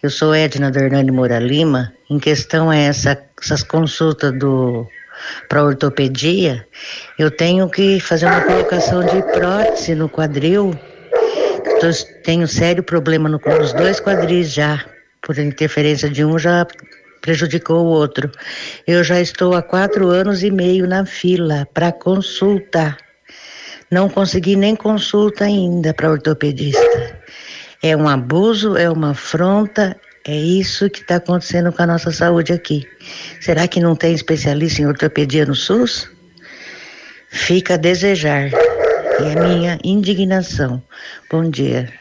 Eu 0.00 0.08
sou 0.08 0.32
Edna 0.32 0.70
Dernani 0.70 1.10
Moura 1.10 1.40
Lima. 1.40 1.92
Em 2.08 2.20
questão 2.20 2.72
é 2.72 2.84
essa, 2.84 3.20
essas 3.42 3.64
consultas 3.64 4.38
do 4.38 4.86
para 5.48 5.64
ortopedia, 5.64 6.66
eu 7.18 7.30
tenho 7.30 7.68
que 7.68 8.00
fazer 8.00 8.26
uma 8.26 8.42
colocação 8.42 9.04
de 9.04 9.22
prótese 9.32 9.94
no 9.94 10.08
quadril. 10.08 10.78
Tô, 11.80 11.88
tenho 12.24 12.46
sério 12.48 12.82
problema 12.82 13.28
no, 13.28 13.40
nos 13.58 13.72
dois 13.72 14.00
quadris 14.00 14.52
já, 14.52 14.84
por 15.22 15.38
interferência 15.38 16.08
de 16.08 16.24
um 16.24 16.38
já 16.38 16.66
prejudicou 17.20 17.84
o 17.84 17.88
outro. 17.88 18.30
Eu 18.86 19.02
já 19.02 19.20
estou 19.20 19.54
há 19.54 19.62
quatro 19.62 20.08
anos 20.08 20.42
e 20.44 20.50
meio 20.50 20.86
na 20.86 21.04
fila 21.04 21.66
para 21.74 21.90
consulta. 21.90 22.96
Não 23.90 24.08
consegui 24.08 24.56
nem 24.56 24.76
consulta 24.76 25.44
ainda 25.44 25.92
para 25.92 26.10
ortopedista. 26.10 27.18
É 27.82 27.96
um 27.96 28.08
abuso, 28.08 28.76
é 28.76 28.88
uma 28.88 29.10
afronta, 29.10 29.96
é 30.26 30.36
isso 30.36 30.90
que 30.90 31.00
está 31.00 31.16
acontecendo 31.16 31.72
com 31.72 31.82
a 31.82 31.86
nossa 31.86 32.10
saúde 32.10 32.52
aqui. 32.52 32.84
Será 33.40 33.68
que 33.68 33.80
não 33.80 33.94
tem 33.94 34.12
especialista 34.12 34.82
em 34.82 34.86
ortopedia 34.86 35.46
no 35.46 35.54
SUS? 35.54 36.10
Fica 37.28 37.74
a 37.74 37.76
desejar. 37.76 38.50
E 38.50 39.24
é 39.24 39.40
minha 39.40 39.78
indignação. 39.84 40.82
Bom 41.30 41.48
dia. 41.48 41.92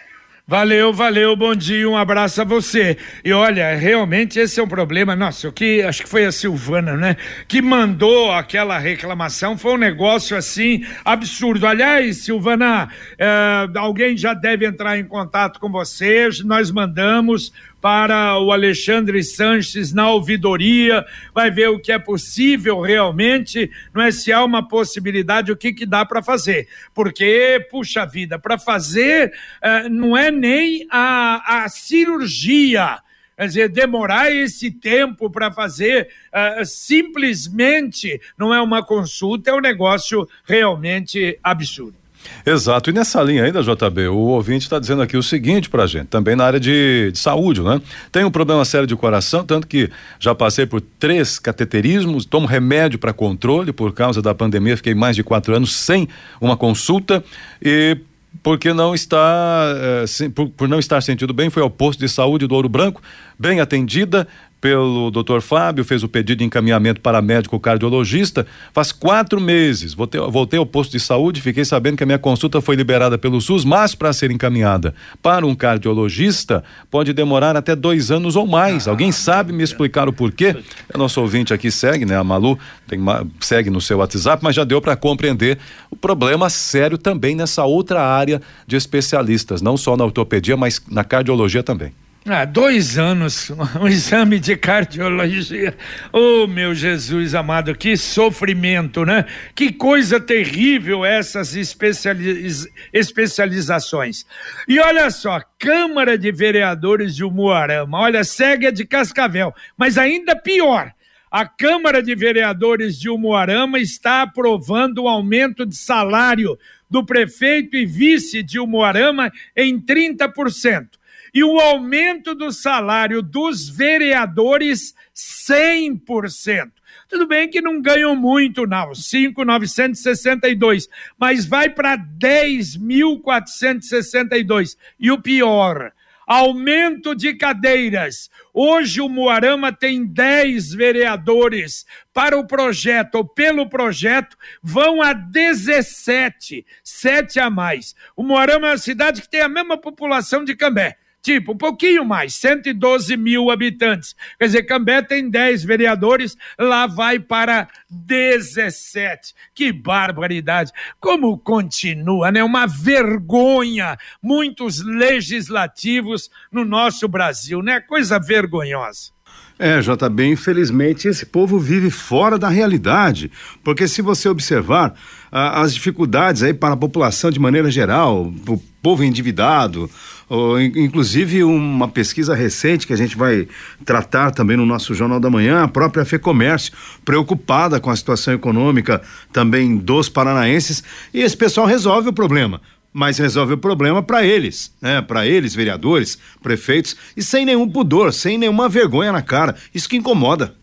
Valeu, 0.48 0.94
valeu, 0.94 1.36
bom 1.36 1.56
dia, 1.56 1.90
um 1.90 1.98
abraço 1.98 2.40
a 2.40 2.44
você. 2.44 3.00
E 3.24 3.34
olha, 3.34 3.76
realmente 3.76 4.38
esse 4.38 4.60
é 4.60 4.64
um 4.64 4.68
problema. 4.68 5.16
Nossa, 5.16 5.50
o 5.50 5.52
que 5.52 5.82
acho 5.82 6.04
que 6.04 6.10
foi 6.10 6.24
a 6.24 6.32
Silvana, 6.32 6.96
né? 6.96 7.18
Que 7.48 7.64
mandou 7.64 8.32
aquela 8.32 8.78
reclamação. 8.78 9.58
Foi 9.58 9.74
um 9.74 9.78
negócio 9.78 10.38
assim 10.38 10.86
absurdo. 11.04 11.66
Aliás, 11.66 12.18
Silvana, 12.18 12.90
eh, 13.18 13.68
alguém 13.76 14.16
já 14.16 14.36
deve 14.36 14.68
entrar 14.68 15.00
em 15.00 15.06
contato 15.06 15.60
com 15.60 15.72
você. 15.72 16.30
Nós 16.44 16.70
mandamos 16.70 17.52
para 17.86 18.40
o 18.40 18.52
Alexandre 18.52 19.24
Sanches 19.24 19.94
na 19.94 20.10
ouvidoria, 20.10 21.06
vai 21.32 21.52
ver 21.52 21.68
o 21.68 21.80
que 21.80 21.92
é 21.92 22.00
possível 22.00 22.82
realmente, 22.82 23.70
não 23.94 24.02
é 24.02 24.10
se 24.10 24.34
há 24.34 24.44
uma 24.44 24.68
possibilidade, 24.68 25.52
o 25.52 25.56
que, 25.56 25.72
que 25.72 25.86
dá 25.86 26.04
para 26.04 26.24
fazer. 26.24 26.68
Porque, 26.96 27.64
puxa 27.70 28.04
vida, 28.04 28.40
para 28.40 28.58
fazer 28.58 29.32
uh, 29.64 29.88
não 29.88 30.18
é 30.18 30.32
nem 30.32 30.88
a, 30.90 31.64
a 31.64 31.70
cirurgia 31.70 32.98
Quer 33.38 33.48
dizer, 33.48 33.70
demorar 33.70 34.32
esse 34.32 34.72
tempo 34.72 35.30
para 35.30 35.52
fazer 35.52 36.10
uh, 36.34 36.66
simplesmente 36.66 38.20
não 38.36 38.52
é 38.52 38.60
uma 38.60 38.84
consulta, 38.84 39.52
é 39.52 39.54
um 39.54 39.62
negócio 39.62 40.28
realmente 40.44 41.38
absurdo. 41.44 42.05
Exato. 42.46 42.90
E 42.90 42.94
nessa 42.94 43.22
linha 43.22 43.44
ainda, 43.44 43.62
JB, 43.62 44.08
o 44.08 44.18
ouvinte 44.18 44.66
está 44.66 44.80
dizendo 44.80 45.02
aqui 45.02 45.18
o 45.18 45.24
seguinte 45.24 45.70
pra 45.70 45.88
gente, 45.88 46.08
também 46.08 46.36
na 46.36 46.46
área 46.46 46.60
de, 46.60 47.12
de, 47.12 47.20
saúde, 47.20 47.62
né? 47.62 47.82
Tenho 48.12 48.28
um 48.28 48.32
problema 48.32 48.64
sério 48.66 48.88
de 48.88 48.96
coração, 48.96 49.44
tanto 49.44 49.68
que 49.68 49.90
já 50.20 50.36
passei 50.36 50.66
por 50.66 50.82
três 50.82 51.40
cateterismos, 51.40 52.26
tomo 52.26 52.48
remédio 52.48 53.00
para 53.00 53.14
controle 53.14 53.72
por 53.72 53.94
causa 53.94 54.22
da 54.22 54.34
pandemia, 54.34 54.78
fiquei 54.78 54.94
mais 54.94 55.16
de 55.16 55.24
quatro 55.24 55.56
anos 55.56 55.74
sem 55.74 56.08
uma 56.40 56.56
consulta 56.56 57.24
e 57.62 57.98
porque 58.44 58.74
não 58.74 58.94
está, 58.94 59.66
eh, 59.78 60.30
por, 60.58 60.68
não 60.68 60.80
estar 60.80 61.02
sentindo 61.02 61.34
bem, 61.34 61.50
foi 61.50 61.64
ao 61.64 61.70
posto 61.70 62.00
de 62.00 62.10
saúde 62.10 62.46
do 62.48 62.56
Ouro 62.56 62.70
Branco, 62.70 63.02
bem 63.40 63.60
atendida, 63.60 64.28
pelo 64.66 65.12
doutor 65.12 65.44
Fábio, 65.44 65.86
fez 65.86 66.02
o 66.02 66.10
pedido 66.10 66.40
de 66.40 66.44
encaminhamento 66.44 67.00
para 67.00 67.22
médico 67.22 67.60
cardiologista. 67.60 68.48
Faz 68.74 68.92
quatro 68.92 69.40
meses. 69.40 69.94
Voltei, 69.94 70.20
voltei 70.20 70.58
ao 70.58 70.66
posto 70.66 70.94
de 70.94 71.00
saúde, 71.00 71.40
fiquei 71.40 71.64
sabendo 71.64 71.98
que 71.98 72.02
a 72.02 72.06
minha 72.08 72.18
consulta 72.18 72.60
foi 72.60 72.76
liberada 72.76 73.16
pelo 73.16 73.40
SUS, 73.40 73.64
mas 73.64 73.94
para 73.94 74.12
ser 74.12 74.32
encaminhada 74.32 74.96
para 75.22 75.46
um 75.46 75.54
cardiologista 75.54 76.64
pode 76.90 77.14
demorar 77.14 77.56
até 77.56 77.76
dois 77.76 78.10
anos 78.10 78.36
ou 78.36 78.48
mais. 78.48 78.88
Ah, 78.88 78.92
Alguém 78.92 79.12
sabe 79.12 79.54
me 79.54 79.62
explicar 79.62 80.10
o 80.10 80.14
porquê? 80.14 80.56
O 80.92 80.98
nosso 80.98 81.22
ouvinte 81.22 81.54
aqui 81.54 81.70
segue, 81.70 82.04
né? 82.04 82.18
A 82.18 82.24
Malu 82.24 82.58
tem, 82.88 83.00
segue 83.42 83.70
no 83.70 83.80
seu 83.80 84.00
WhatsApp, 84.00 84.44
mas 84.44 84.56
já 84.56 84.64
deu 84.64 84.82
para 84.82 84.96
compreender 84.96 85.60
o 85.92 85.96
problema 85.96 86.50
sério 86.50 86.98
também 86.98 87.36
nessa 87.36 87.66
outra 87.66 88.02
área 88.02 88.42
de 88.66 88.76
especialistas, 88.76 89.62
não 89.62 89.78
só 89.78 89.96
na 89.96 90.04
ortopedia, 90.04 90.58
mas 90.58 90.82
na 90.90 91.04
cardiologia 91.04 91.62
também. 91.62 91.94
Ah, 92.28 92.44
dois 92.44 92.98
anos, 92.98 93.52
um 93.80 93.88
exame 93.88 94.40
de 94.40 94.58
cardiologia. 94.58 95.78
Oh, 96.12 96.48
meu 96.48 96.74
Jesus 96.74 97.36
amado, 97.36 97.76
que 97.76 97.96
sofrimento, 97.96 99.06
né? 99.06 99.26
Que 99.54 99.72
coisa 99.72 100.20
terrível 100.20 101.06
essas 101.06 101.54
especializ... 101.54 102.68
especializações. 102.92 104.26
E 104.68 104.80
olha 104.80 105.12
só, 105.12 105.40
Câmara 105.60 106.18
de 106.18 106.32
Vereadores 106.32 107.16
de 107.16 107.24
Umuarama, 107.24 108.00
olha, 108.00 108.24
segue 108.24 108.66
a 108.66 108.72
de 108.72 108.86
Cascavel, 108.86 109.54
mas 109.78 109.96
ainda 109.96 110.36
pior. 110.36 110.92
A 111.30 111.46
Câmara 111.46 112.02
de 112.02 112.16
Vereadores 112.16 113.00
de 113.00 113.08
Umuarama 113.08 113.78
está 113.78 114.24
aprovando 114.24 115.04
o 115.04 115.08
aumento 115.08 115.64
de 115.64 115.76
salário 115.76 116.58
do 116.90 117.06
prefeito 117.06 117.78
e 117.78 117.86
vice 117.86 118.42
de 118.42 118.60
Umuarama 118.60 119.32
em 119.56 119.80
30% 119.80 120.88
e 121.36 121.44
o 121.44 121.60
aumento 121.60 122.34
do 122.34 122.50
salário 122.50 123.22
dos 123.22 123.68
vereadores 123.68 124.96
100%. 125.14 126.72
Tudo 127.10 127.28
bem 127.28 127.50
que 127.50 127.60
não 127.60 127.82
ganham 127.82 128.16
muito, 128.16 128.66
não, 128.66 128.96
5,962, 128.96 130.88
mas 131.20 131.46
vai 131.46 131.68
para 131.70 131.98
10.462. 131.98 134.78
E 134.98 135.12
o 135.12 135.22
pior, 135.22 135.92
aumento 136.26 137.14
de 137.14 137.34
cadeiras. 137.34 138.32
Hoje 138.54 139.02
o 139.02 139.10
Moarama 139.10 139.74
tem 139.74 140.06
10 140.06 140.74
vereadores. 140.74 141.86
Para 142.14 142.40
o 142.40 142.48
projeto 142.48 143.16
ou 143.16 143.28
pelo 143.28 143.68
projeto, 143.68 144.38
vão 144.64 145.02
a 145.02 145.12
17, 145.12 146.66
7 146.82 147.42
a 147.42 147.50
mais. 147.50 147.94
O 148.16 148.24
Moarama 148.24 148.68
é 148.68 148.70
uma 148.72 148.78
cidade 148.78 149.22
que 149.22 149.30
tem 149.30 149.42
a 149.42 149.50
mesma 149.50 149.78
população 149.78 150.46
de 150.46 150.56
Cambé 150.56 150.98
tipo, 151.26 151.54
um 151.54 151.58
pouquinho 151.58 152.06
mais, 152.06 152.36
112 152.36 153.18
mil 153.18 153.50
habitantes. 153.50 154.16
Quer 154.38 154.46
dizer, 154.46 154.64
Cambé 154.64 155.02
tem 155.02 155.28
10 155.28 155.64
vereadores, 155.64 156.38
lá 156.58 156.86
vai 156.86 157.18
para 157.18 157.68
17. 157.90 159.34
Que 159.52 159.74
barbaridade! 159.74 160.72
Como 161.00 161.36
continua, 161.40 162.32
né? 162.32 162.44
Uma 162.44 162.68
vergonha. 162.68 163.98
Muitos 164.22 164.86
legislativos 164.86 166.30
no 166.52 166.64
nosso 166.64 167.08
Brasil, 167.08 167.64
né? 167.64 167.80
Coisa 167.80 168.20
vergonhosa. 168.20 169.15
É, 169.58 169.80
JB, 169.80 170.26
infelizmente 170.26 171.08
esse 171.08 171.26
povo 171.26 171.58
vive 171.58 171.90
fora 171.90 172.38
da 172.38 172.50
realidade, 172.50 173.32
porque 173.64 173.88
se 173.88 174.02
você 174.02 174.28
observar 174.28 174.94
as 175.32 175.74
dificuldades 175.74 176.44
aí 176.44 176.54
para 176.54 176.74
a 176.74 176.78
população 176.78 177.32
de 177.32 177.40
maneira 177.40 177.72
geral, 177.72 178.34
o 178.48 178.58
povo 178.82 179.04
endividado, 179.04 179.90
ou, 180.28 180.60
inclusive 180.60 181.44
uma 181.44 181.88
pesquisa 181.88 182.36
recente 182.36 182.86
que 182.86 182.94
a 182.94 182.98
gente 182.98 183.16
vai 183.16 183.48
tratar 183.86 184.32
também 184.32 184.58
no 184.58 184.66
nosso 184.66 184.94
Jornal 184.94 185.20
da 185.20 185.30
Manhã, 185.30 185.64
a 185.64 185.68
própria 185.68 186.04
FEComércio, 186.04 186.74
preocupada 187.04 187.80
com 187.80 187.90
a 187.90 187.96
situação 187.96 188.34
econômica 188.34 189.02
também 189.32 189.78
dos 189.78 190.10
paranaenses, 190.10 190.84
e 191.14 191.22
esse 191.22 191.38
pessoal 191.38 191.66
resolve 191.66 192.10
o 192.10 192.14
problema 192.14 192.62
mas 192.96 193.18
resolve 193.18 193.56
o 193.56 193.58
problema 193.58 194.02
para 194.02 194.26
eles, 194.26 194.72
né? 194.82 195.02
Para 195.02 195.28
eles, 195.28 195.54
vereadores, 195.54 196.18
prefeitos, 196.42 196.96
e 197.18 197.22
sem 197.22 197.46
nenhum 197.46 197.68
pudor, 197.68 198.14
sem 198.14 198.38
nenhuma 198.38 198.70
vergonha 198.70 199.12
na 199.12 199.22
cara. 199.22 199.54
Isso 199.74 199.90
que 199.90 199.98
incomoda. 199.98 200.54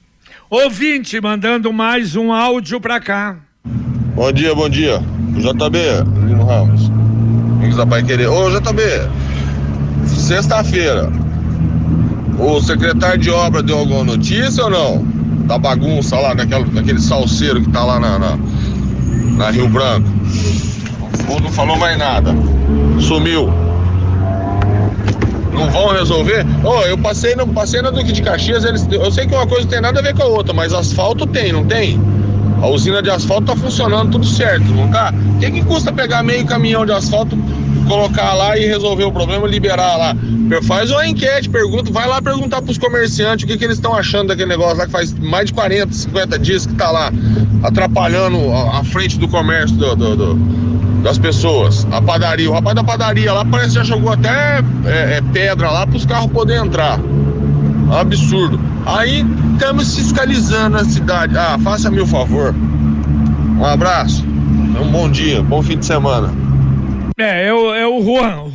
Ouvinte 0.48 1.20
mandando 1.20 1.70
mais 1.74 2.16
um 2.16 2.32
áudio 2.32 2.80
para 2.80 2.98
cá. 3.00 3.36
Bom 4.14 4.32
dia, 4.32 4.54
bom 4.54 4.66
dia. 4.66 4.98
JB, 5.36 5.78
Lino 6.26 6.46
Ramos. 6.46 6.90
Amigos 7.58 7.76
da 7.76 7.86
Pai 7.86 8.02
Querer. 8.02 8.28
Ô, 8.28 8.48
JB, 8.48 8.80
sexta-feira, 10.06 11.12
o 12.38 12.62
secretário 12.62 13.18
de 13.18 13.28
obra 13.28 13.62
deu 13.62 13.76
alguma 13.76 14.04
notícia 14.04 14.64
ou 14.64 14.70
não? 14.70 15.04
Da 15.46 15.58
bagunça 15.58 16.16
lá, 16.16 16.34
naquela, 16.34 16.64
naquele 16.64 16.98
salseiro 16.98 17.60
que 17.60 17.68
tá 17.70 17.84
lá 17.84 18.00
na, 18.00 18.18
na, 18.18 18.38
na 19.36 19.50
Rio 19.50 19.68
Branco. 19.68 20.08
Ou 21.28 21.40
não 21.40 21.50
falou 21.50 21.76
mais 21.76 21.96
nada. 21.98 22.35
Sumiu. 23.00 23.52
Não 25.52 25.70
vão 25.70 25.88
resolver? 25.88 26.46
Oh, 26.64 26.82
eu 26.82 26.96
passei, 26.96 27.35
no, 27.37 27.46
passei 27.46 27.82
na 27.82 27.90
Duque 27.90 28.12
de 28.12 28.22
Caxias, 28.22 28.64
eles, 28.64 28.87
eu 28.90 29.11
sei 29.12 29.26
que 29.26 29.35
uma 29.35 29.46
coisa 29.46 29.64
não 29.64 29.70
tem 29.70 29.80
nada 29.80 30.00
a 30.00 30.02
ver 30.02 30.14
com 30.14 30.22
a 30.22 30.26
outra, 30.26 30.52
mas 30.52 30.72
asfalto 30.72 31.26
tem, 31.26 31.52
não 31.52 31.64
tem? 31.64 32.00
A 32.62 32.68
usina 32.68 33.02
de 33.02 33.11
asfalto 33.11 33.46
tá 33.46 33.56
funcionando 33.56 34.12
tudo 34.12 34.26
certo, 34.26 34.64
não 34.72 34.88
tá? 34.88 35.12
O 35.37 35.38
que, 35.38 35.50
que 35.50 35.64
custa 35.64 35.92
pegar 35.92 36.22
meio 36.22 36.46
caminhão 36.46 36.87
de 36.87 36.92
asfalto, 36.92 37.37
colocar 37.87 38.32
lá 38.35 38.56
e 38.56 38.66
resolver 38.66 39.04
o 39.04 39.12
problema, 39.12 39.46
liberar 39.46 39.96
lá? 39.96 40.16
Faz 40.62 40.90
uma 40.90 41.06
enquete, 41.06 41.50
pergunta, 41.50 41.90
vai 41.90 42.06
lá 42.06 42.22
perguntar 42.22 42.62
pros 42.62 42.78
comerciantes 42.78 43.44
o 43.44 43.48
que, 43.48 43.58
que 43.58 43.64
eles 43.64 43.76
estão 43.76 43.94
achando 43.94 44.28
daquele 44.28 44.48
negócio 44.48 44.78
lá 44.78 44.87
que 44.87 44.92
faz 44.92 45.12
mais 45.18 45.46
de 45.46 45.54
40, 45.54 45.92
50 45.92 46.38
dias 46.38 46.66
que 46.66 46.74
tá 46.74 46.90
lá 46.90 47.12
atrapalhando 47.62 48.38
a, 48.52 48.80
a 48.80 48.85
frente 48.85 49.18
do 49.18 49.28
comércio 49.28 49.76
do, 49.76 49.96
do, 49.96 50.16
do 50.16 50.62
das 51.02 51.18
pessoas. 51.18 51.86
A 51.90 52.00
padaria, 52.00 52.50
o 52.50 52.54
rapaz 52.54 52.74
da 52.74 52.84
padaria 52.84 53.32
lá 53.32 53.44
parece 53.44 53.70
que 53.70 53.74
já 53.76 53.84
jogou 53.84 54.12
até 54.12 54.62
é, 54.84 55.16
é, 55.16 55.22
pedra 55.32 55.70
lá 55.70 55.86
para 55.86 55.96
os 55.96 56.06
carros 56.06 56.30
poderem 56.30 56.66
entrar. 56.66 56.98
Absurdo. 57.90 58.58
Aí 58.86 59.26
estamos 59.52 59.94
fiscalizando 59.94 60.78
a 60.78 60.84
cidade. 60.84 61.36
Ah, 61.36 61.58
faça-me 61.62 62.00
o 62.00 62.06
favor. 62.06 62.54
Um 63.58 63.64
abraço. 63.64 64.24
Um 64.80 64.90
bom 64.90 65.10
dia, 65.10 65.42
bom 65.42 65.62
fim 65.62 65.78
de 65.78 65.84
semana. 65.84 66.32
É, 67.18 67.46
é 67.46 67.53
o, 67.53 67.75
é 67.75 67.87
o 67.87 68.01
Juan. 68.03 68.53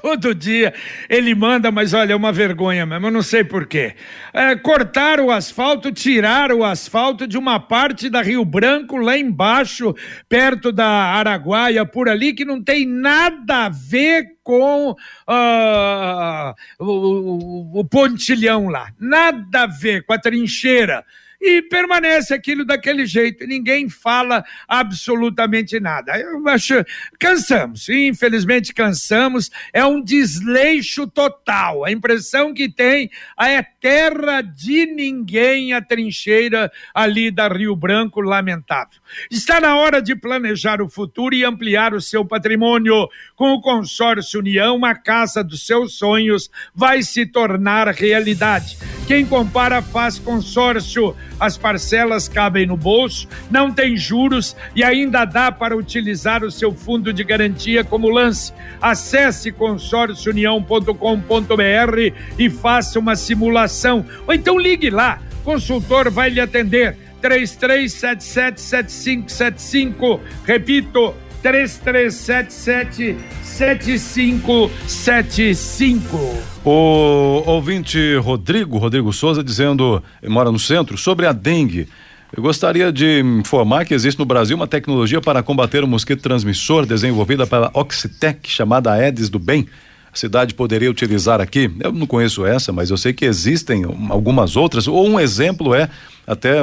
Todo 0.00 0.34
dia 0.34 0.72
ele 1.08 1.34
manda, 1.34 1.70
mas 1.70 1.92
olha, 1.92 2.12
é 2.12 2.16
uma 2.16 2.32
vergonha 2.32 2.86
mesmo, 2.86 3.06
eu 3.06 3.10
não 3.10 3.22
sei 3.22 3.44
porquê. 3.44 3.94
É, 4.32 4.56
cortar 4.56 5.20
o 5.20 5.30
asfalto, 5.30 5.92
tirar 5.92 6.52
o 6.52 6.64
asfalto 6.64 7.26
de 7.26 7.36
uma 7.36 7.60
parte 7.60 8.08
da 8.08 8.22
Rio 8.22 8.44
Branco, 8.44 8.96
lá 8.96 9.16
embaixo, 9.16 9.94
perto 10.28 10.72
da 10.72 10.86
Araguaia, 10.86 11.84
por 11.84 12.08
ali, 12.08 12.32
que 12.32 12.44
não 12.44 12.62
tem 12.62 12.86
nada 12.86 13.66
a 13.66 13.68
ver 13.68 14.34
com 14.42 14.90
uh, 14.90 16.54
o, 16.78 16.84
o, 16.84 17.80
o 17.80 17.84
pontilhão 17.84 18.68
lá. 18.68 18.88
Nada 18.98 19.62
a 19.62 19.66
ver 19.66 20.04
com 20.04 20.12
a 20.12 20.18
trincheira 20.18 21.04
e 21.44 21.60
permanece 21.60 22.32
aquilo 22.32 22.64
daquele 22.64 23.04
jeito. 23.04 23.46
Ninguém 23.46 23.86
fala 23.90 24.42
absolutamente 24.66 25.78
nada. 25.78 26.18
Eu 26.18 26.48
acho, 26.48 26.82
cansamos, 27.20 27.86
infelizmente 27.90 28.72
cansamos. 28.72 29.50
É 29.70 29.84
um 29.84 30.02
desleixo 30.02 31.06
total. 31.06 31.84
A 31.84 31.92
impressão 31.92 32.54
que 32.54 32.66
tem 32.66 33.10
é 33.38 33.62
terra 33.62 34.40
de 34.40 34.86
ninguém 34.86 35.74
a 35.74 35.82
trincheira 35.82 36.72
ali 36.94 37.30
da 37.30 37.46
Rio 37.46 37.76
Branco, 37.76 38.22
lamentável. 38.22 38.98
Está 39.30 39.60
na 39.60 39.76
hora 39.76 40.00
de 40.00 40.16
planejar 40.16 40.80
o 40.80 40.88
futuro 40.88 41.34
e 41.34 41.44
ampliar 41.44 41.92
o 41.92 42.00
seu 42.00 42.24
patrimônio. 42.24 43.06
Com 43.36 43.52
o 43.52 43.60
consórcio 43.60 44.40
União, 44.40 44.82
a 44.82 44.94
casa 44.94 45.44
dos 45.44 45.66
seus 45.66 45.98
sonhos 45.98 46.50
vai 46.74 47.02
se 47.02 47.26
tornar 47.26 47.88
realidade. 47.88 48.78
Quem 49.06 49.26
compara 49.26 49.82
faz 49.82 50.18
consórcio. 50.18 51.14
As 51.38 51.56
parcelas 51.56 52.28
cabem 52.28 52.66
no 52.66 52.76
bolso, 52.76 53.28
não 53.50 53.72
tem 53.72 53.96
juros 53.96 54.54
e 54.74 54.84
ainda 54.84 55.24
dá 55.24 55.50
para 55.50 55.74
utilizar 55.76 56.44
o 56.44 56.50
seu 56.50 56.72
fundo 56.72 57.12
de 57.12 57.24
garantia 57.24 57.84
como 57.84 58.08
lance. 58.08 58.52
Acesse 58.80 59.52
consórciounião.com.br 59.52 62.14
e 62.38 62.50
faça 62.50 62.98
uma 62.98 63.16
simulação. 63.16 64.04
Ou 64.26 64.34
então 64.34 64.58
ligue 64.58 64.90
lá, 64.90 65.20
consultor 65.44 66.10
vai 66.10 66.30
lhe 66.30 66.40
atender. 66.40 66.96
33777575. 67.24 70.20
Repito, 70.44 71.14
3377 71.44 73.16
7575. 73.42 76.16
O 76.64 77.42
ouvinte 77.44 78.16
Rodrigo, 78.16 78.78
Rodrigo 78.78 79.12
Souza, 79.12 79.44
dizendo, 79.44 80.02
mora 80.26 80.50
no 80.50 80.58
centro, 80.58 80.96
sobre 80.96 81.26
a 81.26 81.32
dengue. 81.32 81.86
Eu 82.34 82.42
gostaria 82.42 82.90
de 82.90 83.20
informar 83.20 83.84
que 83.84 83.92
existe 83.92 84.18
no 84.18 84.24
Brasil 84.24 84.56
uma 84.56 84.66
tecnologia 84.66 85.20
para 85.20 85.42
combater 85.42 85.84
o 85.84 85.86
mosquito 85.86 86.22
transmissor 86.22 86.86
desenvolvida 86.86 87.46
pela 87.46 87.70
Oxitec, 87.74 88.50
chamada 88.50 88.90
Aedes 88.90 89.28
do 89.28 89.38
Bem. 89.38 89.66
A 90.10 90.16
cidade 90.16 90.54
poderia 90.54 90.90
utilizar 90.90 91.42
aqui. 91.42 91.70
Eu 91.80 91.92
não 91.92 92.06
conheço 92.06 92.46
essa, 92.46 92.72
mas 92.72 92.88
eu 92.88 92.96
sei 92.96 93.12
que 93.12 93.26
existem 93.26 93.84
algumas 94.08 94.56
outras. 94.56 94.88
Ou 94.88 95.06
um 95.06 95.20
exemplo 95.20 95.74
é 95.74 95.90
até 96.26 96.60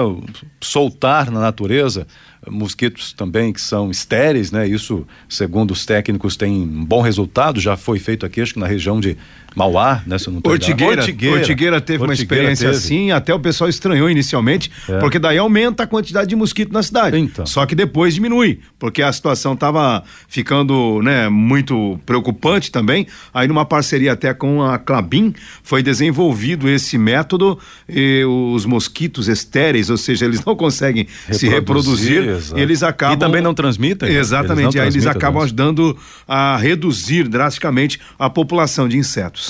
soltar 0.59 1.29
na 1.29 1.39
natureza 1.39 2.07
mosquitos 2.49 3.13
também 3.13 3.53
que 3.53 3.61
são 3.61 3.91
estéreis, 3.91 4.51
né? 4.51 4.67
Isso, 4.67 5.05
segundo 5.29 5.71
os 5.71 5.85
técnicos, 5.85 6.35
tem 6.35 6.51
um 6.51 6.83
bom 6.83 7.01
resultado. 7.01 7.59
Já 7.59 7.77
foi 7.77 7.99
feito 7.99 8.25
aqui, 8.25 8.41
acho 8.41 8.53
que 8.53 8.59
na 8.59 8.67
região 8.67 8.99
de 8.99 9.17
Mauá, 9.55 10.01
né? 10.07 10.17
Se 10.17 10.27
eu 10.27 10.33
não 10.33 10.41
Ortigueira, 10.45 11.01
Ortigueira, 11.01 11.35
Ortigueira 11.37 11.81
teve 11.81 12.03
Ortigueira 12.03 12.05
uma 12.05 12.13
experiência 12.13 12.69
teve. 12.69 12.77
assim, 12.77 13.11
até 13.11 13.33
o 13.33 13.39
pessoal 13.39 13.69
estranhou 13.69 14.09
inicialmente, 14.09 14.71
é. 14.87 14.97
porque 14.99 15.19
daí 15.19 15.37
aumenta 15.37 15.83
a 15.83 15.87
quantidade 15.87 16.29
de 16.29 16.35
mosquito 16.35 16.71
na 16.71 16.81
cidade. 16.81 17.17
Então. 17.17 17.45
Só 17.45 17.65
que 17.65 17.75
depois 17.75 18.13
diminui, 18.13 18.59
porque 18.79 19.01
a 19.01 19.11
situação 19.11 19.53
estava 19.53 20.03
ficando, 20.27 21.01
né, 21.01 21.27
muito 21.27 21.99
preocupante 22.05 22.71
também. 22.71 23.07
Aí 23.33 23.47
numa 23.47 23.65
parceria 23.65 24.13
até 24.13 24.33
com 24.33 24.63
a 24.63 24.77
Clabin, 24.77 25.33
foi 25.63 25.83
desenvolvido 25.83 26.69
esse 26.69 26.97
método 26.97 27.59
e 27.89 28.23
os 28.23 28.65
mosquitos 28.65 29.27
estéreis, 29.27 29.89
ou 29.89 29.97
seja, 29.97 30.25
eles 30.25 30.43
não 30.45 30.55
conseguem 30.55 31.07
reproduzir, 31.27 31.39
se 31.39 31.47
reproduzir, 31.49 32.29
exato. 32.29 32.59
eles 32.59 32.83
acabam 32.83 33.17
E 33.17 33.19
também 33.19 33.41
não 33.41 33.53
transmitem. 33.53 34.09
Né? 34.09 34.15
Exatamente, 34.15 34.77
eles 34.77 34.81
aí 34.81 34.87
eles 34.87 35.05
acabam 35.05 35.43
ajudando 35.43 35.97
a 36.27 36.55
reduzir 36.55 37.27
drasticamente 37.27 37.99
a 38.17 38.29
população 38.29 38.87
de 38.87 38.97
insetos. 38.97 39.40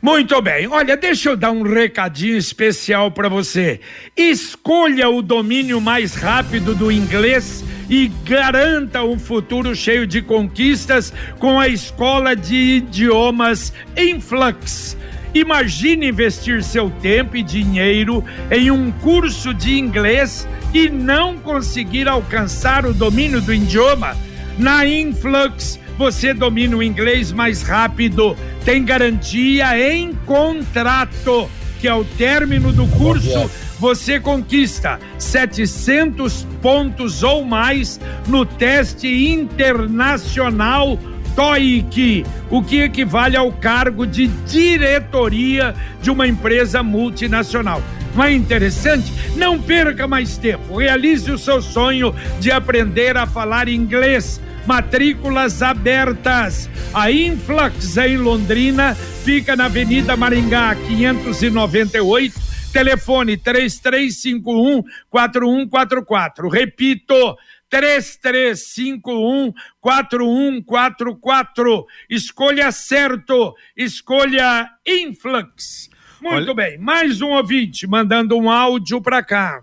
Muito 0.00 0.40
bem, 0.42 0.66
olha, 0.66 0.96
deixa 0.96 1.30
eu 1.30 1.36
dar 1.36 1.50
um 1.50 1.62
recadinho 1.62 2.36
especial 2.36 3.10
para 3.10 3.28
você. 3.28 3.80
Escolha 4.16 5.08
o 5.08 5.22
domínio 5.22 5.80
mais 5.80 6.14
rápido 6.14 6.74
do 6.74 6.92
inglês 6.92 7.64
e 7.88 8.08
garanta 8.24 9.02
um 9.02 9.18
futuro 9.18 9.74
cheio 9.74 10.06
de 10.06 10.22
conquistas 10.22 11.12
com 11.38 11.58
a 11.58 11.68
escola 11.68 12.34
de 12.34 12.54
idiomas 12.54 13.72
Influx. 13.96 14.96
Imagine 15.34 16.08
investir 16.08 16.62
seu 16.62 16.88
tempo 16.88 17.36
e 17.36 17.42
dinheiro 17.42 18.24
em 18.50 18.70
um 18.70 18.92
curso 18.92 19.52
de 19.52 19.76
inglês 19.78 20.46
e 20.72 20.88
não 20.88 21.36
conseguir 21.38 22.08
alcançar 22.08 22.86
o 22.86 22.94
domínio 22.94 23.40
do 23.40 23.52
idioma. 23.52 24.16
Na 24.56 24.86
Influx, 24.86 25.80
você 25.96 26.34
domina 26.34 26.76
o 26.76 26.82
inglês 26.82 27.32
mais 27.32 27.62
rápido 27.62 28.36
tem 28.64 28.82
garantia 28.84 29.78
em 29.78 30.14
contrato, 30.24 31.50
que 31.80 31.86
ao 31.86 32.02
término 32.02 32.72
do 32.72 32.86
curso 32.86 33.50
você 33.78 34.18
conquista 34.18 34.98
700 35.18 36.46
pontos 36.62 37.22
ou 37.22 37.44
mais 37.44 38.00
no 38.26 38.46
teste 38.46 39.28
internacional 39.28 40.98
TOEIC, 41.36 42.24
o 42.48 42.62
que 42.62 42.80
equivale 42.80 43.36
ao 43.36 43.52
cargo 43.52 44.06
de 44.06 44.28
diretoria 44.28 45.74
de 46.00 46.10
uma 46.10 46.26
empresa 46.26 46.82
multinacional. 46.82 47.82
Não 48.14 48.24
é 48.24 48.32
interessante? 48.32 49.12
Não 49.36 49.60
perca 49.60 50.06
mais 50.06 50.38
tempo. 50.38 50.76
Realize 50.76 51.30
o 51.30 51.36
seu 51.36 51.60
sonho 51.60 52.14
de 52.38 52.52
aprender 52.52 53.16
a 53.16 53.26
falar 53.26 53.68
inglês 53.68 54.40
matrículas 54.66 55.62
abertas. 55.62 56.68
A 56.92 57.10
Influx 57.10 57.96
em 57.96 58.16
Londrina 58.16 58.94
fica 58.94 59.56
na 59.56 59.66
Avenida 59.66 60.16
Maringá, 60.16 60.74
598. 60.74 62.54
Telefone 62.72 63.36
3351 63.36 64.82
4144. 65.08 66.48
Repito, 66.48 67.36
3351 67.70 69.52
4144. 69.80 71.86
Escolha 72.10 72.72
certo, 72.72 73.54
escolha 73.76 74.68
Influx. 74.86 75.88
Muito 76.20 76.50
Olha... 76.50 76.54
bem, 76.54 76.78
mais 76.78 77.20
um 77.20 77.30
ouvinte 77.30 77.86
mandando 77.86 78.36
um 78.36 78.50
áudio 78.50 79.00
para 79.00 79.22
cá. 79.22 79.62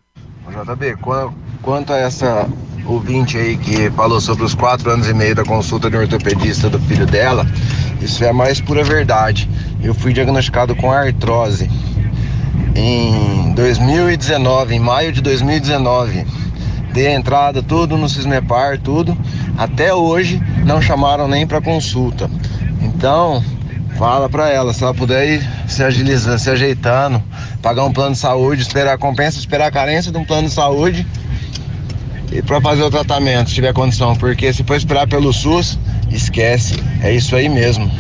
JB, 0.49 0.97
quanto 1.61 1.93
a 1.93 1.97
essa 1.97 2.47
ouvinte 2.85 3.37
aí 3.37 3.57
que 3.57 3.89
falou 3.91 4.19
sobre 4.19 4.43
os 4.43 4.55
quatro 4.55 4.89
anos 4.89 5.07
e 5.07 5.13
meio 5.13 5.35
da 5.35 5.43
consulta 5.43 5.89
de 5.89 5.95
ortopedista 5.95 6.69
do 6.69 6.79
filho 6.79 7.05
dela, 7.05 7.45
isso 8.01 8.23
é 8.23 8.29
a 8.29 8.33
mais 8.33 8.59
pura 8.59 8.83
verdade. 8.83 9.49
Eu 9.83 9.93
fui 9.93 10.11
diagnosticado 10.13 10.75
com 10.75 10.91
artrose 10.91 11.69
em 12.75 13.53
2019, 13.53 14.75
em 14.75 14.79
maio 14.79 15.11
de 15.11 15.21
2019. 15.21 16.25
Dei 16.91 17.13
entrada 17.13 17.63
tudo 17.63 17.95
no 17.95 18.09
Cismepar, 18.09 18.79
tudo. 18.79 19.17
Até 19.57 19.93
hoje 19.93 20.41
não 20.65 20.81
chamaram 20.81 21.27
nem 21.27 21.47
para 21.47 21.61
consulta. 21.61 22.29
Então, 22.81 23.43
fala 23.97 24.29
para 24.29 24.49
ela, 24.49 24.73
se 24.73 24.83
ela 24.83 24.93
puder 24.93 25.27
ir 25.27 25.49
se 25.67 25.83
agilizando, 25.83 26.39
se 26.39 26.49
ajeitando, 26.49 27.21
pagar 27.61 27.85
um 27.85 27.93
plano 27.93 28.13
de 28.13 28.19
saúde, 28.19 28.61
esperar 28.61 28.93
a 28.93 28.97
compensa, 28.97 29.37
esperar 29.37 29.67
a 29.67 29.71
carência 29.71 30.11
de 30.11 30.17
um 30.17 30.25
plano 30.25 30.47
de 30.47 30.53
saúde 30.53 31.05
e 32.31 32.41
para 32.41 32.61
fazer 32.61 32.83
o 32.83 32.89
tratamento, 32.89 33.49
se 33.49 33.55
tiver 33.55 33.73
condição, 33.73 34.15
porque 34.15 34.53
se 34.53 34.63
for 34.63 34.75
esperar 34.75 35.07
pelo 35.07 35.33
SUS, 35.33 35.77
esquece. 36.09 36.81
É 37.01 37.11
isso 37.13 37.35
aí 37.35 37.49
mesmo. 37.49 37.91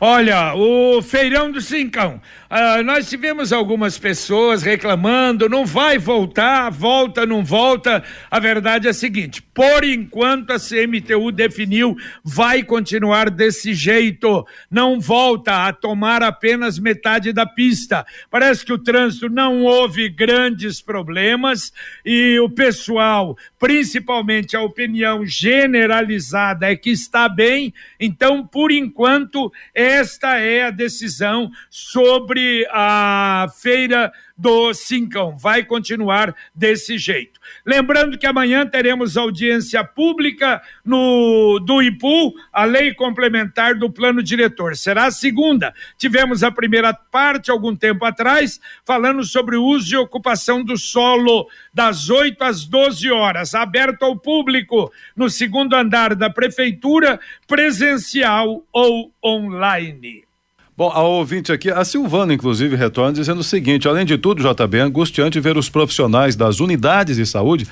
Olha, 0.00 0.54
o 0.54 1.00
Feirão 1.02 1.50
do 1.50 1.60
Cincão. 1.60 2.20
Uh, 2.50 2.82
nós 2.82 3.08
tivemos 3.08 3.52
algumas 3.52 3.98
pessoas 3.98 4.62
reclamando, 4.62 5.48
não 5.48 5.64
vai 5.64 5.98
voltar, 5.98 6.70
volta, 6.70 7.24
não 7.24 7.42
volta. 7.42 8.04
A 8.30 8.38
verdade 8.38 8.86
é 8.86 8.90
a 8.90 8.94
seguinte: 8.94 9.40
por 9.40 9.84
enquanto 9.84 10.50
a 10.50 10.58
CMTU 10.58 11.32
definiu, 11.32 11.96
vai 12.22 12.62
continuar 12.62 13.30
desse 13.30 13.72
jeito, 13.72 14.46
não 14.70 15.00
volta 15.00 15.66
a 15.66 15.72
tomar 15.72 16.22
apenas 16.22 16.78
metade 16.78 17.32
da 17.32 17.46
pista. 17.46 18.04
Parece 18.30 18.64
que 18.66 18.72
o 18.72 18.78
trânsito 18.78 19.30
não 19.30 19.62
houve 19.62 20.08
grandes 20.08 20.82
problemas 20.82 21.72
e 22.04 22.38
o 22.40 22.50
pessoal, 22.50 23.36
principalmente 23.62 24.56
a 24.56 24.60
opinião 24.60 25.24
generalizada 25.24 26.66
é 26.68 26.74
que 26.74 26.90
está 26.90 27.28
bem. 27.28 27.72
Então, 28.00 28.44
por 28.44 28.72
enquanto, 28.72 29.52
esta 29.72 30.36
é 30.36 30.64
a 30.64 30.70
decisão 30.72 31.48
sobre 31.70 32.66
a 32.72 33.46
feira 33.62 34.12
do 34.36 34.72
Cincão. 34.74 35.36
Vai 35.36 35.64
continuar 35.64 36.34
desse 36.54 36.98
jeito. 36.98 37.40
Lembrando 37.64 38.18
que 38.18 38.26
amanhã 38.26 38.66
teremos 38.66 39.16
audiência 39.16 39.84
pública 39.84 40.62
no 40.84 41.58
do 41.60 41.82
IPU, 41.82 42.34
a 42.52 42.64
lei 42.64 42.94
complementar 42.94 43.74
do 43.74 43.90
plano 43.90 44.22
diretor. 44.22 44.76
Será 44.76 45.06
a 45.06 45.10
segunda. 45.10 45.74
Tivemos 45.96 46.42
a 46.42 46.50
primeira 46.50 46.92
parte 46.92 47.50
algum 47.50 47.74
tempo 47.74 48.04
atrás, 48.04 48.60
falando 48.84 49.24
sobre 49.24 49.56
o 49.56 49.64
uso 49.64 49.94
e 49.94 49.96
ocupação 49.96 50.62
do 50.64 50.76
solo 50.76 51.48
das 51.72 52.10
8 52.10 52.42
às 52.42 52.64
12 52.64 53.10
horas, 53.10 53.54
aberto 53.54 54.04
ao 54.04 54.16
público 54.16 54.92
no 55.16 55.28
segundo 55.28 55.74
andar 55.74 56.14
da 56.14 56.30
prefeitura, 56.30 57.20
presencial 57.46 58.64
ou 58.72 59.12
online. 59.22 60.24
Bom, 60.74 60.90
a 60.90 61.02
ouvinte 61.02 61.52
aqui, 61.52 61.70
a 61.70 61.84
Silvana, 61.84 62.32
inclusive, 62.32 62.76
retorna 62.76 63.12
dizendo 63.12 63.40
o 63.40 63.44
seguinte: 63.44 63.86
além 63.86 64.06
de 64.06 64.16
tudo, 64.16 64.42
JB, 64.42 64.78
é 64.78 64.80
angustiante 64.80 65.38
ver 65.38 65.58
os 65.58 65.68
profissionais 65.68 66.34
das 66.34 66.60
unidades 66.60 67.16
de 67.16 67.26
saúde 67.26 67.68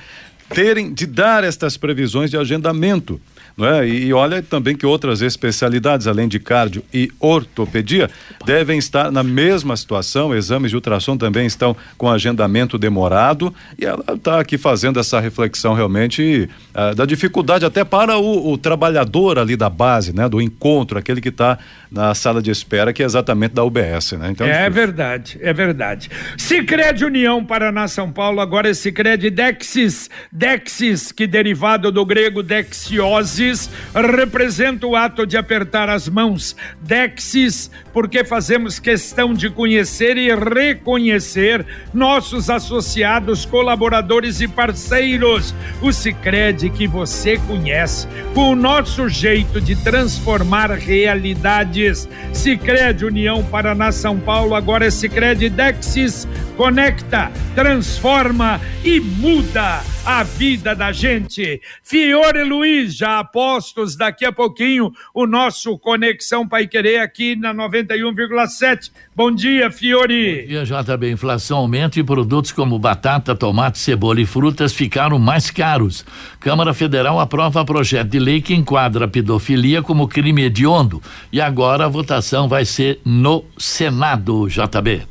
terem 0.53 0.93
de 0.93 1.05
dar 1.05 1.43
estas 1.43 1.77
previsões 1.77 2.29
de 2.29 2.37
agendamento. 2.37 3.19
Não 3.57 3.67
é? 3.67 3.87
E, 3.87 4.13
olha 4.13 4.41
também 4.41 4.75
que 4.75 4.85
outras 4.85 5.21
especialidades, 5.21 6.07
além 6.07 6.27
de 6.27 6.39
cardio 6.39 6.83
e 6.93 7.11
ortopedia, 7.19 8.09
devem 8.45 8.77
estar 8.77 9.11
na 9.11 9.23
mesma 9.23 9.75
situação. 9.75 10.33
Exames 10.33 10.71
de 10.71 10.77
ultrassom 10.77 11.17
também 11.17 11.45
estão 11.45 11.75
com 11.97 12.09
agendamento 12.09 12.77
demorado. 12.77 13.53
E 13.77 13.85
ela 13.85 14.03
está 14.13 14.39
aqui 14.39 14.57
fazendo 14.57 14.99
essa 14.99 15.19
reflexão 15.19 15.73
realmente 15.73 16.49
uh, 16.73 16.95
da 16.95 17.05
dificuldade 17.05 17.65
até 17.65 17.83
para 17.83 18.17
o, 18.17 18.51
o, 18.51 18.57
trabalhador 18.57 19.37
ali 19.37 19.55
da 19.55 19.69
base, 19.69 20.13
né? 20.13 20.29
Do 20.29 20.41
encontro, 20.41 20.97
aquele 20.97 21.19
que 21.19 21.29
está 21.29 21.59
na 21.91 22.15
sala 22.15 22.41
de 22.41 22.49
espera, 22.49 22.93
que 22.93 23.03
é 23.03 23.05
exatamente 23.05 23.53
da 23.53 23.65
UBS, 23.65 24.13
né? 24.13 24.29
Então, 24.29 24.47
é 24.47 24.69
verdade, 24.69 25.37
é 25.41 25.51
verdade. 25.51 26.09
Sicredi 26.37 27.03
União 27.03 27.43
Paraná 27.43 27.85
São 27.85 28.09
Paulo, 28.09 28.39
agora 28.39 28.69
é 28.69 28.73
Sicredi 28.73 29.29
Dexis, 29.29 30.09
Dexis, 30.31 31.11
que 31.11 31.27
derivado 31.27 31.91
do 31.91 32.05
grego 32.05 32.41
dexioses, 32.41 33.69
representa 33.93 34.87
o 34.87 34.95
ato 34.95 35.27
de 35.27 35.35
apertar 35.35 35.89
as 35.89 36.07
mãos. 36.07 36.55
Dexis, 36.79 37.69
porque 37.91 38.23
fazemos 38.23 38.79
questão 38.79 39.33
de 39.33 39.49
conhecer 39.49 40.15
e 40.15 40.33
reconhecer 40.33 41.65
nossos 41.93 42.49
associados, 42.49 43.45
colaboradores 43.45 44.39
e 44.39 44.47
parceiros. 44.47 45.53
O 45.81 45.91
Sicredi 45.91 46.69
que 46.69 46.87
você 46.87 47.37
conhece, 47.39 48.07
com 48.33 48.51
o 48.51 48.55
nosso 48.55 49.09
jeito 49.09 49.59
de 49.59 49.75
transformar 49.75 50.71
realidade 50.71 51.80
Lages. 51.81 52.07
Sicredi 52.31 53.05
União 53.05 53.43
Paraná 53.43 53.91
São 53.91 54.19
Paulo, 54.19 54.55
agora 54.55 54.85
é 54.85 54.91
Sicredi 54.91 55.49
Dexis, 55.49 56.27
conecta, 56.55 57.31
transforma 57.55 58.61
e 58.83 58.99
muda 58.99 59.81
a 60.05 60.23
vida 60.23 60.75
da 60.75 60.91
gente. 60.91 61.61
Fiore 61.83 62.43
Luiz, 62.43 62.95
já 62.95 63.19
apostos 63.19 63.95
daqui 63.95 64.25
a 64.25 64.31
pouquinho 64.31 64.91
o 65.13 65.25
nosso 65.27 65.77
Conexão 65.77 66.47
Pai 66.47 66.67
Querer 66.67 66.99
aqui 66.99 67.35
na 67.35 67.53
91,7. 67.53 68.91
Bom 69.15 69.31
dia, 69.31 69.69
Fiore. 69.69 70.41
Bom 70.41 70.47
dia, 70.47 70.63
JB. 70.63 71.11
Inflação 71.11 71.59
aumenta 71.59 71.99
e 71.99 72.03
produtos 72.03 72.51
como 72.51 72.79
batata, 72.79 73.35
tomate, 73.35 73.77
cebola 73.77 74.21
e 74.21 74.25
frutas 74.25 74.73
ficaram 74.73 75.19
mais 75.19 75.51
caros. 75.51 76.05
Câmara 76.39 76.73
Federal 76.73 77.19
aprova 77.19 77.63
projeto 77.63 78.09
de 78.09 78.19
lei 78.19 78.41
que 78.41 78.55
enquadra 78.55 79.05
a 79.05 79.07
pedofilia 79.07 79.83
como 79.83 80.07
crime 80.07 80.43
hediondo. 80.43 81.01
E 81.31 81.39
agora 81.39 81.70
a 81.79 81.87
votação 81.87 82.49
vai 82.49 82.65
ser 82.65 82.99
no 83.05 83.45
Senado, 83.57 84.47
JB. 84.49 85.03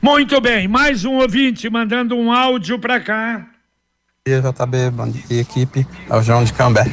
Muito 0.00 0.40
bem, 0.40 0.68
mais 0.68 1.04
um 1.04 1.14
ouvinte 1.14 1.68
mandando 1.68 2.14
um 2.14 2.30
áudio 2.30 2.78
para 2.78 3.00
cá 3.00 3.46
dia, 4.28 4.42
JB, 4.42 4.90
bom 4.90 5.08
dia, 5.08 5.40
equipe. 5.40 5.86
É 6.08 6.14
o 6.14 6.22
João 6.22 6.44
de 6.44 6.52
Cambé. 6.52 6.84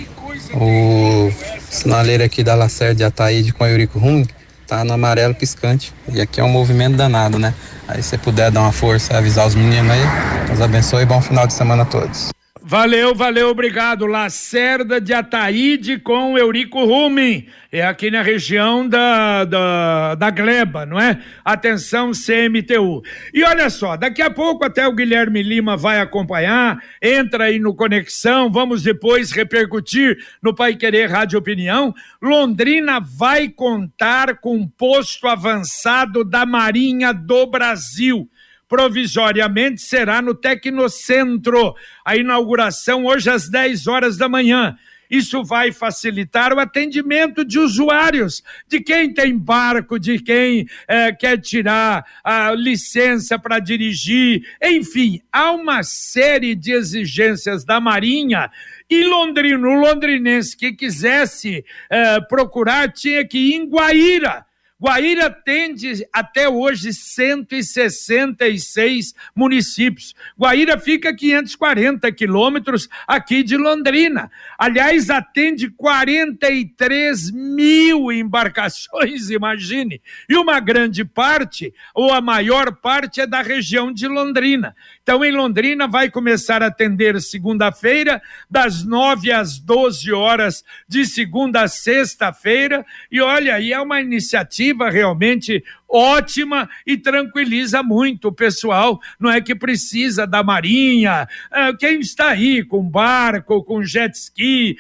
O 0.53 1.29
sinaleiro 1.69 2.23
aqui 2.23 2.43
da 2.43 2.55
Lacerda 2.55 2.95
de 2.95 3.03
Ataíde 3.03 3.51
com 3.51 3.65
Eurico 3.65 3.99
Rum 3.99 4.23
tá 4.65 4.85
no 4.85 4.93
amarelo 4.93 5.35
piscante. 5.35 5.93
E 6.13 6.21
aqui 6.21 6.39
é 6.39 6.43
um 6.43 6.49
movimento 6.49 6.95
danado, 6.95 7.37
né? 7.37 7.53
Aí 7.89 8.01
se 8.01 8.17
puder 8.17 8.51
dar 8.51 8.61
uma 8.61 8.71
força, 8.71 9.17
avisar 9.17 9.45
os 9.45 9.53
meninos 9.53 9.91
aí. 9.91 10.47
Deus 10.47 10.61
abençoe 10.61 11.03
e 11.03 11.05
bom 11.05 11.21
final 11.21 11.45
de 11.45 11.53
semana 11.53 11.83
a 11.83 11.85
todos. 11.85 12.29
Valeu, 12.67 13.13
valeu, 13.13 13.49
obrigado. 13.49 14.08
Lacerda 14.08 14.99
de 14.99 15.13
Ataíde 15.13 15.99
com 15.99 16.36
Eurico 16.36 16.84
Rumen. 16.84 17.45
É 17.71 17.86
aqui 17.86 18.10
na 18.10 18.23
região 18.23 18.89
da, 18.89 19.45
da, 19.45 20.15
da 20.15 20.32
Gleba, 20.32 20.84
não 20.84 20.99
é? 20.99 21.21
Atenção, 21.43 22.10
CMTU. 22.10 23.04
E 23.32 23.43
olha 23.43 23.69
só, 23.69 23.95
daqui 23.95 24.19
a 24.19 24.32
pouco 24.32 24.65
até 24.65 24.88
o 24.88 24.95
Guilherme 24.95 25.43
Lima 25.43 25.78
vai 25.78 25.99
acompanhar. 25.99 26.82
Entra 26.99 27.43
aí 27.43 27.60
no 27.60 27.75
Conexão, 27.75 28.51
vamos 28.51 28.82
depois 28.82 29.30
repercutir 29.30 30.17
no 30.41 30.51
Pai 30.51 30.75
Querer 30.75 31.12
Rádio 31.12 31.38
Opinião. 31.38 31.93
Londrina 32.19 32.99
vai 32.99 33.47
contar 33.47 34.38
com 34.38 34.67
posto 34.67 35.28
avançado 35.28 36.23
da 36.23 36.47
Marinha 36.47 37.13
do 37.13 37.45
Brasil 37.45 38.28
provisoriamente 38.67 39.82
será 39.82 40.21
no 40.21 40.34
Tecnocentro. 40.34 41.75
A 42.04 42.15
inauguração 42.15 43.06
hoje 43.06 43.30
às 43.30 43.49
10 43.49 43.88
horas 43.88 44.17
da 44.17 44.28
manhã. 44.28 44.78
Isso 45.10 45.43
vai 45.43 45.71
facilitar 45.71 46.54
o 46.54 46.60
atendimento 46.60 47.45
de 47.45 47.60
usuários, 47.60 48.43
de 48.67 48.82
quem 48.82 49.13
tem 49.13 49.38
barco, 49.38 49.99
de 49.99 50.19
quem 50.19 50.67
é, 50.88 51.12
quer 51.12 51.39
tirar 51.39 52.06
a 52.23 52.51
licença 52.51 53.38
para 53.38 53.60
dirigir, 53.60 54.43
enfim, 54.62 55.21
há 55.32 55.51
uma 55.51 55.84
série 55.84 56.56
de 56.56 56.71
exigências 56.71 57.63
da 57.63 57.80
Marinha. 57.80 58.49
E 58.89 59.04
Londrino, 59.04 59.67
o 59.67 59.80
londrinense 59.80 60.58
que 60.58 60.71
quisesse 60.71 61.63
é, 61.89 62.19
procurar 62.21 62.91
tinha 62.91 63.25
que 63.25 63.38
ir 63.38 63.56
em 63.56 63.69
Guaíra 63.69 64.45
Guaíra 64.85 65.25
atende 65.25 66.07
até 66.13 66.47
hoje 66.47 66.93
166 66.93 69.15
municípios. 69.35 70.13
Guaíra 70.39 70.77
fica 70.77 71.09
a 71.09 71.15
540 71.15 72.11
quilômetros 72.11 72.87
aqui 73.07 73.41
de 73.41 73.57
Londrina. 73.57 74.29
Aliás, 74.59 75.09
atende 75.09 75.71
43 75.71 77.31
mil 77.31 78.11
embarcações, 78.11 79.31
imagine. 79.33 79.99
E 80.29 80.37
uma 80.37 80.59
grande 80.59 81.03
parte, 81.03 81.73
ou 81.91 82.13
a 82.13 82.21
maior 82.21 82.75
parte, 82.75 83.21
é 83.21 83.25
da 83.25 83.41
região 83.41 83.91
de 83.91 84.07
Londrina. 84.07 84.75
Então, 85.05 85.23
em 85.23 85.31
Londrina, 85.31 85.87
vai 85.87 86.09
começar 86.09 86.63
a 86.63 86.65
atender 86.65 87.21
segunda-feira, 87.21 88.19
das 88.49 88.83
9 88.83 89.31
às 89.31 89.59
12 89.59 90.11
horas, 90.11 90.63
de 90.87 91.05
segunda 91.05 91.61
a 91.61 91.67
sexta-feira. 91.67 92.83
E 93.11 93.21
olha, 93.21 93.53
aí 93.53 93.71
é 93.71 93.79
uma 93.79 94.01
iniciativa 94.01 94.89
realmente 94.89 95.63
ótima 95.87 96.67
e 96.87 96.97
tranquiliza 96.97 97.83
muito 97.83 98.29
o 98.29 98.33
pessoal. 98.33 98.99
Não 99.19 99.29
é 99.29 99.39
que 99.39 99.53
precisa 99.53 100.25
da 100.25 100.41
marinha, 100.41 101.27
é, 101.51 101.71
quem 101.73 101.99
está 101.99 102.29
aí 102.29 102.63
com 102.63 102.81
barco, 102.81 103.63
com 103.63 103.83
jet 103.83 104.11
ski, 104.15 104.75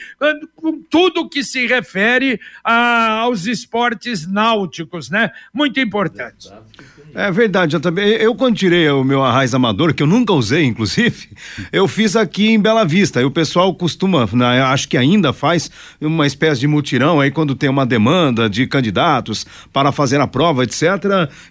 com 0.55 0.81
tudo 0.89 1.29
que 1.29 1.43
se 1.43 1.67
refere 1.67 2.39
a, 2.63 3.19
aos 3.19 3.45
esportes 3.45 4.25
náuticos, 4.25 5.07
né? 5.07 5.31
Muito 5.53 5.79
importante. 5.79 6.49
Verdade, 7.31 7.77
eu 7.77 7.79
também. 7.79 8.09
Eu 8.15 8.35
quando 8.35 8.57
tirei 8.57 8.89
o 8.89 9.01
meu 9.01 9.23
arraiz 9.23 9.53
amador, 9.53 9.93
que 9.93 10.03
eu 10.03 10.07
nunca 10.07 10.33
usei, 10.33 10.65
inclusive, 10.65 11.29
eu 11.71 11.87
fiz 11.87 12.13
aqui 12.13 12.49
em 12.49 12.59
Bela 12.59 12.83
Vista. 12.83 13.21
E 13.21 13.23
o 13.23 13.31
pessoal 13.31 13.73
costuma, 13.73 14.27
né, 14.33 14.61
acho 14.61 14.89
que 14.89 14.97
ainda 14.97 15.31
faz 15.31 15.71
uma 16.01 16.27
espécie 16.27 16.59
de 16.59 16.67
mutirão 16.67 17.21
aí 17.21 17.31
quando 17.31 17.55
tem 17.55 17.69
uma 17.69 17.85
demanda 17.85 18.49
de 18.49 18.67
candidatos 18.67 19.45
para 19.71 19.93
fazer 19.93 20.19
a 20.19 20.27
prova, 20.27 20.65
etc. 20.65 20.83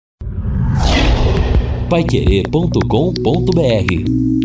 Paiquerê.com.br 1.90 4.37